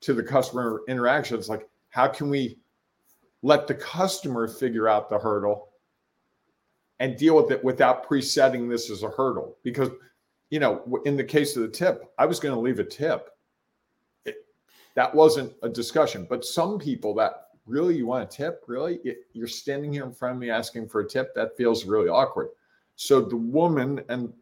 to 0.00 0.14
the 0.14 0.22
customer 0.22 0.82
interaction. 0.88 1.36
It's 1.36 1.48
like, 1.48 1.68
how 1.90 2.08
can 2.08 2.28
we 2.28 2.58
let 3.42 3.66
the 3.66 3.74
customer 3.74 4.48
figure 4.48 4.88
out 4.88 5.08
the 5.08 5.18
hurdle 5.18 5.68
and 7.00 7.16
deal 7.16 7.36
with 7.36 7.50
it 7.50 7.62
without 7.62 8.06
presetting 8.06 8.68
this 8.68 8.90
as 8.90 9.02
a 9.02 9.10
hurdle? 9.10 9.56
Because, 9.62 9.90
you 10.50 10.60
know, 10.60 11.00
in 11.04 11.16
the 11.16 11.24
case 11.24 11.56
of 11.56 11.62
the 11.62 11.68
tip, 11.68 12.12
I 12.18 12.26
was 12.26 12.40
going 12.40 12.54
to 12.54 12.60
leave 12.60 12.78
a 12.78 12.84
tip. 12.84 13.30
It, 14.24 14.46
that 14.94 15.14
wasn't 15.14 15.52
a 15.62 15.68
discussion. 15.68 16.26
But 16.28 16.44
some 16.44 16.78
people 16.78 17.14
that 17.14 17.48
really, 17.66 17.96
you 17.96 18.06
want 18.06 18.32
a 18.32 18.36
tip? 18.36 18.64
Really? 18.66 19.00
You're 19.32 19.48
standing 19.48 19.92
here 19.92 20.04
in 20.04 20.12
front 20.12 20.34
of 20.34 20.40
me 20.40 20.50
asking 20.50 20.88
for 20.88 21.00
a 21.00 21.08
tip? 21.08 21.34
That 21.34 21.56
feels 21.56 21.84
really 21.84 22.08
awkward. 22.08 22.50
So 22.96 23.20
the 23.20 23.36
woman 23.36 24.02
and 24.08 24.32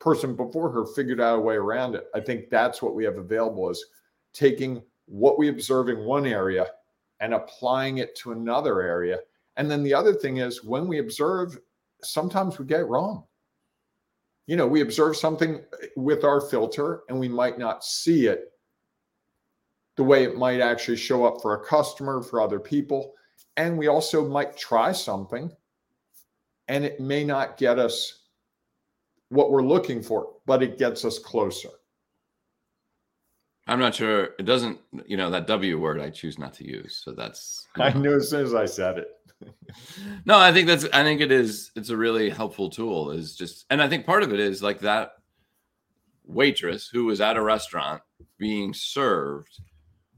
person 0.00 0.36
before 0.36 0.70
her 0.70 0.84
figured 0.84 1.20
out 1.20 1.38
a 1.38 1.40
way 1.40 1.54
around 1.54 1.94
it. 1.94 2.08
I 2.14 2.20
think 2.20 2.50
that's 2.50 2.82
what 2.82 2.94
we 2.94 3.04
have 3.04 3.16
available 3.16 3.70
is 3.70 3.86
taking 4.34 4.82
what 5.06 5.38
we 5.38 5.48
observe 5.48 5.88
in 5.88 6.04
one 6.04 6.26
area 6.26 6.66
and 7.20 7.34
applying 7.34 7.98
it 7.98 8.16
to 8.16 8.32
another 8.32 8.82
area. 8.82 9.18
And 9.56 9.70
then 9.70 9.82
the 9.82 9.94
other 9.94 10.14
thing 10.14 10.38
is 10.38 10.64
when 10.64 10.88
we 10.88 10.98
observe, 10.98 11.58
sometimes 12.02 12.58
we 12.58 12.66
get 12.66 12.86
wrong. 12.86 13.24
You 14.46 14.56
know, 14.56 14.66
we 14.66 14.82
observe 14.82 15.16
something 15.16 15.62
with 15.96 16.24
our 16.24 16.40
filter 16.40 17.02
and 17.08 17.18
we 17.18 17.28
might 17.28 17.58
not 17.58 17.84
see 17.84 18.26
it 18.26 18.52
the 19.96 20.04
way 20.04 20.24
it 20.24 20.36
might 20.36 20.60
actually 20.60 20.96
show 20.96 21.24
up 21.24 21.40
for 21.40 21.54
a 21.54 21.64
customer, 21.64 22.22
for 22.22 22.40
other 22.40 22.60
people. 22.60 23.14
And 23.56 23.78
we 23.78 23.86
also 23.86 24.28
might 24.28 24.56
try 24.56 24.92
something 24.92 25.50
and 26.68 26.84
it 26.84 27.00
may 27.00 27.24
not 27.24 27.56
get 27.56 27.78
us 27.78 28.24
what 29.28 29.50
we're 29.50 29.62
looking 29.62 30.02
for, 30.02 30.28
but 30.46 30.62
it 30.62 30.78
gets 30.78 31.04
us 31.04 31.18
closer. 31.18 31.70
I'm 33.66 33.78
not 33.78 33.94
sure. 33.94 34.30
It 34.38 34.44
doesn't, 34.44 34.78
you 35.06 35.16
know, 35.16 35.30
that 35.30 35.46
W 35.46 35.78
word 35.78 36.00
I 36.00 36.10
choose 36.10 36.38
not 36.38 36.52
to 36.54 36.66
use. 36.66 37.00
So 37.02 37.12
that's. 37.12 37.66
I 37.76 37.92
knew 37.92 38.16
as 38.16 38.28
soon 38.28 38.44
as 38.44 38.54
I 38.54 38.66
said 38.66 38.98
it. 38.98 39.08
no, 40.26 40.38
I 40.38 40.52
think 40.52 40.66
that's, 40.66 40.84
I 40.92 41.02
think 41.02 41.20
it 41.20 41.32
is, 41.32 41.70
it's 41.74 41.90
a 41.90 41.96
really 41.96 42.30
helpful 42.30 42.70
tool 42.70 43.10
is 43.10 43.34
just, 43.34 43.64
and 43.70 43.82
I 43.82 43.88
think 43.88 44.06
part 44.06 44.22
of 44.22 44.32
it 44.32 44.40
is 44.40 44.62
like 44.62 44.80
that 44.80 45.12
waitress 46.26 46.88
who 46.88 47.06
was 47.06 47.20
at 47.20 47.36
a 47.36 47.42
restaurant 47.42 48.02
being 48.38 48.74
served 48.74 49.60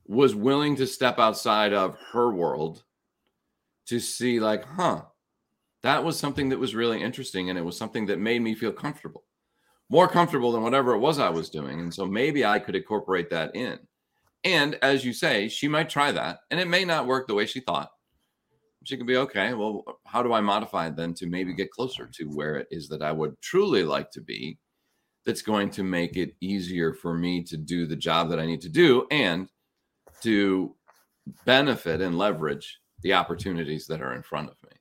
was 0.07 0.35
willing 0.35 0.77
to 0.77 0.87
step 0.87 1.19
outside 1.19 1.73
of 1.73 1.97
her 2.13 2.33
world 2.33 2.85
to 3.87 4.01
see, 4.01 4.41
like, 4.41 4.65
huh, 4.65 5.03
that 5.83 6.05
was 6.05 6.19
something 6.19 6.49
that 6.49 6.59
was 6.59 6.75
really 6.75 7.01
interesting. 7.01 7.49
And 7.49 7.59
it 7.59 7.65
was 7.65 7.77
something 7.77 8.07
that 8.07 8.19
made 8.19 8.43
me 8.43 8.55
feel 8.55 8.73
comfortable 8.73 9.25
more 9.89 10.09
comfortable 10.09 10.53
than 10.53 10.63
whatever 10.63 10.95
it 10.95 10.99
was 10.99 11.19
I 11.19 11.29
was 11.29 11.51
doing. 11.51 11.81
And 11.81 11.93
so 11.95 12.07
maybe 12.07 12.45
I 12.45 12.59
could 12.59 12.75
incorporate 12.75 13.31
that 13.31 13.55
in. 13.55 13.79
And 14.45 14.77
as 14.83 15.05
you 15.05 15.13
say, 15.13 15.49
she 15.49 15.69
might 15.69 15.91
try 15.91 16.13
that 16.13 16.41
and 16.51 16.61
it 16.61 16.69
may 16.69 16.85
not 16.85 17.07
work 17.07 17.27
the 17.27 17.35
way 17.35 17.47
she 17.47 17.61
thought. 17.61 17.91
She 18.85 18.97
could 18.97 19.07
be 19.07 19.17
okay. 19.17 19.53
Well, 19.55 19.85
how 20.05 20.23
do 20.23 20.33
I 20.33 20.41
modify 20.41 20.87
it 20.87 20.97
then 20.97 21.13
to 21.15 21.27
maybe 21.27 21.55
get 21.55 21.73
closer 21.73 22.09
to 22.13 22.25
where 22.27 22.57
it 22.57 22.69
is 22.71 22.89
that 22.89 23.03
I 23.03 23.11
would 23.11 23.41
truly 23.41 23.83
like 23.83 24.11
to 24.13 24.21
be? 24.21 24.59
That's 25.25 25.43
going 25.43 25.71
to 25.71 25.83
make 25.83 26.17
it 26.17 26.37
easier 26.41 26.95
for 26.95 27.13
me 27.13 27.43
to 27.45 27.57
do 27.57 27.87
the 27.87 27.97
job 27.97 28.29
that 28.31 28.39
I 28.39 28.47
need 28.47 28.61
to 28.61 28.69
do 28.69 29.09
and 29.11 29.49
to 30.23 30.77
benefit 31.45 32.01
and 32.01 32.17
leverage 32.17 32.79
the 33.03 33.13
opportunities 33.13 33.89
that 33.89 34.01
are 34.01 34.15
in 34.15 34.23
front 34.23 34.49
of 34.49 34.57
me. 34.63 34.77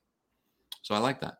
So 0.82 0.94
I 0.94 0.98
like 0.98 1.20
that. 1.20 1.38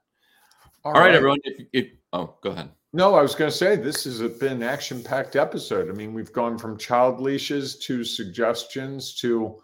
All, 0.85 0.93
All 0.93 1.01
right. 1.01 1.07
right, 1.07 1.15
everyone. 1.15 1.39
If, 1.45 1.67
if, 1.73 1.87
oh, 2.13 2.35
go 2.43 2.51
ahead. 2.51 2.71
No, 2.97 3.15
I 3.15 3.21
was 3.21 3.35
going 3.35 3.51
to 3.51 3.55
say 3.55 3.77
this 3.77 4.05
has 4.05 4.23
been 4.39 4.53
an 4.53 4.63
action-packed 4.63 5.37
episode. 5.37 5.91
I 5.91 5.93
mean, 5.93 6.15
we've 6.15 6.33
gone 6.33 6.57
from 6.57 6.79
child 6.79 7.21
leashes 7.21 7.77
to 7.81 8.03
suggestions 8.03 9.15
to 9.17 9.61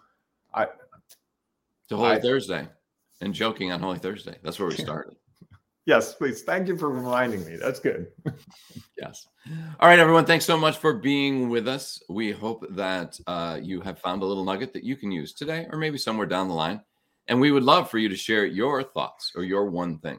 I 0.53 0.66
to 1.88 1.97
Holy 1.97 2.11
I, 2.11 2.21
Thursday 2.21 2.68
and 3.23 3.33
joking 3.33 3.73
on 3.73 3.81
Holy 3.81 3.99
Thursday. 3.99 4.37
That's 4.42 4.59
where 4.59 4.68
we 4.68 4.75
started. 4.77 5.16
yes, 5.87 6.12
please. 6.12 6.42
Thank 6.42 6.68
you 6.68 6.77
for 6.77 6.90
reminding 6.90 7.47
me. 7.47 7.57
That's 7.57 7.81
good. 7.81 8.09
yes. 8.99 9.27
All 9.81 9.88
right, 9.88 9.99
everyone. 9.99 10.27
Thanks 10.27 10.45
so 10.45 10.59
much 10.59 10.77
for 10.77 10.92
being 10.92 11.49
with 11.49 11.66
us. 11.68 12.03
We 12.11 12.33
hope 12.33 12.66
that 12.73 13.18
uh, 13.27 13.59
you 13.62 13.81
have 13.81 13.99
found 13.99 14.21
a 14.23 14.27
little 14.27 14.45
nugget 14.45 14.75
that 14.75 14.85
you 14.85 14.95
can 14.95 15.11
use 15.11 15.33
today 15.33 15.66
or 15.73 15.79
maybe 15.79 15.97
somewhere 15.97 16.27
down 16.27 16.49
the 16.49 16.55
line. 16.55 16.83
And 17.29 17.40
we 17.40 17.51
would 17.51 17.62
love 17.62 17.88
for 17.88 17.97
you 17.97 18.11
to 18.11 18.16
share 18.16 18.45
your 18.45 18.83
thoughts 18.83 19.33
or 19.35 19.42
your 19.42 19.71
one 19.71 20.01
thing 20.01 20.18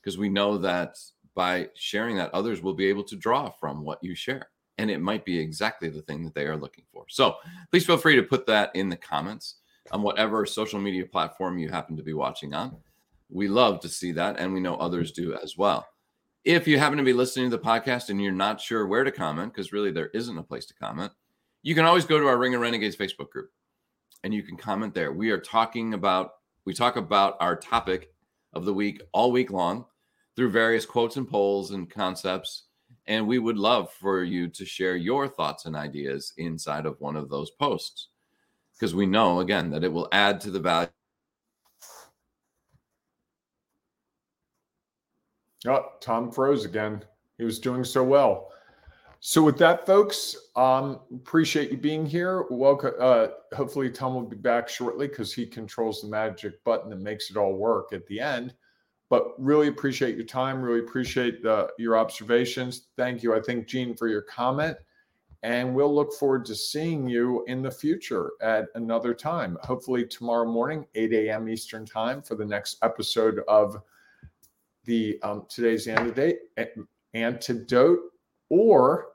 because 0.00 0.16
we 0.16 0.30
know 0.30 0.56
that 0.56 0.96
by 1.36 1.68
sharing 1.74 2.16
that, 2.16 2.34
others 2.34 2.62
will 2.62 2.74
be 2.74 2.86
able 2.86 3.04
to 3.04 3.14
draw 3.14 3.50
from 3.50 3.84
what 3.84 4.02
you 4.02 4.16
share. 4.16 4.48
And 4.78 4.90
it 4.90 5.00
might 5.00 5.24
be 5.24 5.38
exactly 5.38 5.88
the 5.88 6.02
thing 6.02 6.24
that 6.24 6.34
they 6.34 6.46
are 6.46 6.56
looking 6.56 6.84
for. 6.92 7.04
So 7.08 7.36
please 7.70 7.86
feel 7.86 7.96
free 7.96 8.16
to 8.16 8.22
put 8.22 8.46
that 8.46 8.74
in 8.74 8.88
the 8.88 8.96
comments 8.96 9.56
on 9.92 10.02
whatever 10.02 10.44
social 10.44 10.80
media 10.80 11.06
platform 11.06 11.58
you 11.58 11.68
happen 11.68 11.96
to 11.96 12.02
be 12.02 12.14
watching 12.14 12.52
on. 12.54 12.76
We 13.30 13.48
love 13.48 13.80
to 13.80 13.88
see 13.88 14.12
that, 14.12 14.38
and 14.38 14.52
we 14.52 14.60
know 14.60 14.76
others 14.76 15.12
do 15.12 15.34
as 15.34 15.56
well. 15.56 15.86
If 16.44 16.66
you 16.66 16.78
happen 16.78 16.98
to 16.98 17.04
be 17.04 17.12
listening 17.12 17.50
to 17.50 17.56
the 17.56 17.62
podcast 17.62 18.08
and 18.08 18.22
you're 18.22 18.32
not 18.32 18.60
sure 18.60 18.86
where 18.86 19.04
to 19.04 19.10
comment, 19.10 19.52
because 19.52 19.72
really 19.72 19.90
there 19.90 20.10
isn't 20.14 20.38
a 20.38 20.42
place 20.42 20.66
to 20.66 20.74
comment, 20.74 21.12
you 21.62 21.74
can 21.74 21.84
always 21.84 22.04
go 22.04 22.20
to 22.20 22.26
our 22.26 22.38
Ring 22.38 22.54
of 22.54 22.60
Renegades 22.60 22.96
Facebook 22.96 23.30
group 23.30 23.50
and 24.22 24.32
you 24.32 24.42
can 24.42 24.56
comment 24.56 24.94
there. 24.94 25.12
We 25.12 25.30
are 25.30 25.40
talking 25.40 25.94
about, 25.94 26.30
we 26.64 26.72
talk 26.72 26.96
about 26.96 27.36
our 27.40 27.56
topic 27.56 28.12
of 28.52 28.64
the 28.64 28.72
week 28.72 29.02
all 29.12 29.32
week 29.32 29.50
long 29.50 29.86
through 30.36 30.50
various 30.50 30.86
quotes 30.86 31.16
and 31.16 31.28
polls 31.28 31.72
and 31.72 31.90
concepts 31.90 32.64
And 33.06 33.26
we 33.26 33.38
would 33.38 33.56
love 33.56 33.92
for 33.92 34.22
you 34.22 34.48
to 34.48 34.64
share 34.64 34.96
your 34.96 35.28
thoughts 35.28 35.66
and 35.66 35.74
ideas 35.74 36.32
inside 36.36 36.86
of 36.86 37.00
one 37.00 37.16
of 37.16 37.28
those 37.28 37.50
posts 37.50 38.08
because 38.74 38.94
we 38.94 39.06
know, 39.06 39.40
again, 39.40 39.70
that 39.70 39.84
it 39.84 39.92
will 39.92 40.08
add 40.12 40.40
to 40.42 40.50
the 40.50 40.60
value. 40.60 40.88
Oh, 45.66 45.92
Tom 46.00 46.30
froze 46.30 46.64
again. 46.64 47.02
He 47.38 47.44
was 47.44 47.58
doing 47.58 47.84
so 47.84 48.04
well. 48.04 48.52
So 49.20 49.42
with 49.42 49.58
that, 49.58 49.86
folks, 49.86 50.36
um, 50.54 51.00
appreciate 51.12 51.70
you 51.70 51.76
being 51.78 52.06
here. 52.06 52.44
Welcome. 52.50 52.92
Uh, 53.00 53.28
hopefully, 53.54 53.90
Tom 53.90 54.14
will 54.14 54.22
be 54.22 54.36
back 54.36 54.68
shortly 54.68 55.08
because 55.08 55.32
he 55.32 55.46
controls 55.46 56.02
the 56.02 56.08
magic 56.08 56.62
button 56.64 56.90
that 56.90 57.00
makes 57.00 57.30
it 57.30 57.36
all 57.36 57.54
work 57.54 57.92
at 57.92 58.06
the 58.06 58.20
end. 58.20 58.54
But 59.08 59.40
really 59.40 59.68
appreciate 59.68 60.16
your 60.16 60.26
time. 60.26 60.60
Really 60.60 60.80
appreciate 60.80 61.42
the, 61.42 61.70
your 61.78 61.96
observations. 61.96 62.88
Thank 62.96 63.22
you. 63.22 63.34
I 63.34 63.40
think 63.40 63.66
Gene 63.68 63.94
for 63.94 64.08
your 64.08 64.22
comment, 64.22 64.76
and 65.42 65.74
we'll 65.74 65.94
look 65.94 66.12
forward 66.14 66.44
to 66.46 66.54
seeing 66.54 67.08
you 67.08 67.44
in 67.46 67.62
the 67.62 67.70
future 67.70 68.32
at 68.42 68.66
another 68.74 69.14
time. 69.14 69.56
Hopefully 69.62 70.04
tomorrow 70.04 70.50
morning, 70.50 70.86
8 70.96 71.12
a.m. 71.12 71.48
Eastern 71.48 71.86
time, 71.86 72.20
for 72.20 72.34
the 72.34 72.44
next 72.44 72.78
episode 72.82 73.40
of 73.46 73.80
the 74.84 75.20
um, 75.22 75.46
today's 75.48 75.86
antidote. 75.86 76.36
Antidote 77.14 78.00
or 78.48 79.08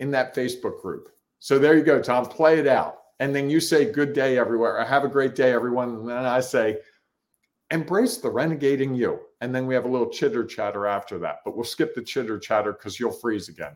in 0.00 0.10
that 0.10 0.34
Facebook 0.34 0.80
group. 0.80 1.08
So 1.38 1.58
there 1.58 1.76
you 1.76 1.84
go, 1.84 2.00
Tom. 2.00 2.26
Play 2.26 2.58
it 2.58 2.66
out. 2.66 2.98
And 3.20 3.34
then 3.34 3.50
you 3.50 3.60
say, 3.60 3.90
Good 3.90 4.12
day, 4.12 4.38
everywhere. 4.38 4.80
I 4.80 4.86
have 4.86 5.04
a 5.04 5.08
great 5.08 5.34
day, 5.34 5.52
everyone. 5.52 5.90
And 5.90 6.08
then 6.08 6.24
I 6.24 6.40
say, 6.40 6.78
Embrace 7.74 8.18
the 8.18 8.28
renegading 8.30 8.96
you. 8.96 9.18
And 9.40 9.52
then 9.52 9.66
we 9.66 9.74
have 9.74 9.84
a 9.84 9.88
little 9.88 10.08
chitter 10.08 10.44
chatter 10.44 10.86
after 10.86 11.18
that. 11.18 11.38
But 11.44 11.56
we'll 11.56 11.64
skip 11.64 11.92
the 11.92 12.02
chitter 12.02 12.38
chatter 12.38 12.72
because 12.72 13.00
you'll 13.00 13.10
freeze 13.10 13.48
again. 13.48 13.72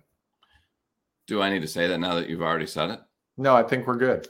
Do 1.27 1.43
I 1.43 1.51
need 1.51 1.63
to 1.63 1.69
say 1.69 1.89
that 1.89 1.99
now 1.99 2.15
that 2.15 2.29
you've 2.29 2.41
already 2.41 2.69
said 2.69 2.91
it? 2.91 3.01
No, 3.37 3.57
I 3.57 3.65
think 3.65 3.89
we're 3.89 3.97
good. 3.97 4.29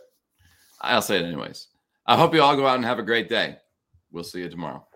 I'll 0.81 1.03
say 1.03 1.19
it 1.19 1.25
anyways. 1.25 1.69
I 2.07 2.17
hope 2.17 2.35
you 2.35 2.41
all 2.41 2.57
go 2.57 2.67
out 2.67 2.77
and 2.77 2.85
have 2.87 2.99
a 2.99 3.03
great 3.03 3.29
day. 3.29 3.59
We'll 4.11 4.25
see 4.25 4.41
you 4.41 4.49
tomorrow. 4.49 4.87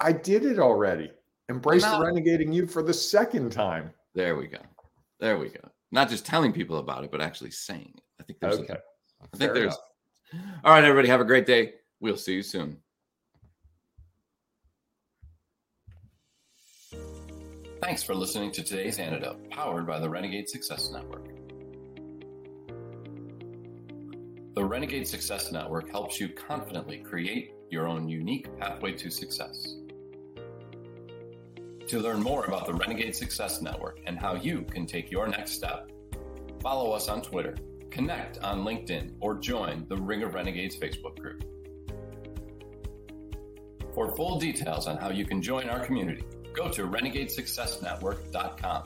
I 0.00 0.10
did 0.10 0.44
it 0.44 0.58
already. 0.58 1.12
Embrace 1.48 1.84
the 1.84 1.90
renegading 1.90 2.52
you 2.52 2.66
for 2.66 2.82
the 2.82 2.92
second 2.92 3.52
time. 3.52 3.92
There 4.16 4.34
we 4.34 4.48
go. 4.48 4.58
There 5.20 5.38
we 5.38 5.48
go. 5.48 5.60
Not 5.92 6.08
just 6.08 6.26
telling 6.26 6.52
people 6.52 6.78
about 6.78 7.04
it, 7.04 7.12
but 7.12 7.20
actually 7.20 7.52
saying 7.52 7.92
it. 7.96 8.02
I 8.20 8.24
think 8.24 8.40
there's. 8.40 8.58
Okay. 8.58 8.72
A, 8.72 8.76
I 8.76 9.36
think 9.36 9.52
Fair 9.52 9.54
there's. 9.54 9.66
Enough. 9.66 9.78
All 10.64 10.72
right, 10.72 10.84
everybody. 10.84 11.08
Have 11.08 11.20
a 11.20 11.24
great 11.24 11.46
day. 11.46 11.74
We'll 12.00 12.16
see 12.16 12.34
you 12.34 12.42
soon. 12.42 12.78
Thanks 17.82 18.02
for 18.02 18.14
listening 18.14 18.52
to 18.52 18.62
today's 18.62 18.98
antidote, 18.98 19.50
powered 19.50 19.86
by 19.86 19.98
the 19.98 20.08
Renegade 20.08 20.48
Success 20.48 20.90
Network. 20.90 21.26
The 24.54 24.64
Renegade 24.64 25.08
Success 25.08 25.50
Network 25.50 25.90
helps 25.90 26.20
you 26.20 26.28
confidently 26.28 26.98
create 26.98 27.54
your 27.70 27.88
own 27.88 28.08
unique 28.08 28.56
pathway 28.58 28.92
to 28.92 29.10
success. 29.10 29.76
To 31.88 31.98
learn 31.98 32.22
more 32.22 32.44
about 32.44 32.66
the 32.66 32.74
Renegade 32.74 33.16
Success 33.16 33.60
Network 33.60 33.98
and 34.06 34.18
how 34.18 34.36
you 34.36 34.62
can 34.62 34.86
take 34.86 35.10
your 35.10 35.26
next 35.26 35.52
step, 35.52 35.90
follow 36.60 36.92
us 36.92 37.08
on 37.08 37.20
Twitter, 37.20 37.56
connect 37.92 38.38
on 38.42 38.64
LinkedIn, 38.64 39.12
or 39.20 39.34
join 39.34 39.86
the 39.88 39.96
Ring 39.96 40.22
of 40.22 40.34
Renegades 40.34 40.76
Facebook 40.76 41.18
group. 41.18 41.44
For 43.94 44.16
full 44.16 44.40
details 44.40 44.86
on 44.86 44.96
how 44.96 45.10
you 45.10 45.26
can 45.26 45.42
join 45.42 45.68
our 45.68 45.80
community, 45.84 46.24
go 46.54 46.70
to 46.70 46.88
renegadesuccessnetwork.com. 46.88 48.82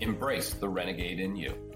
Embrace 0.00 0.54
the 0.54 0.68
renegade 0.68 1.20
in 1.20 1.36
you. 1.36 1.69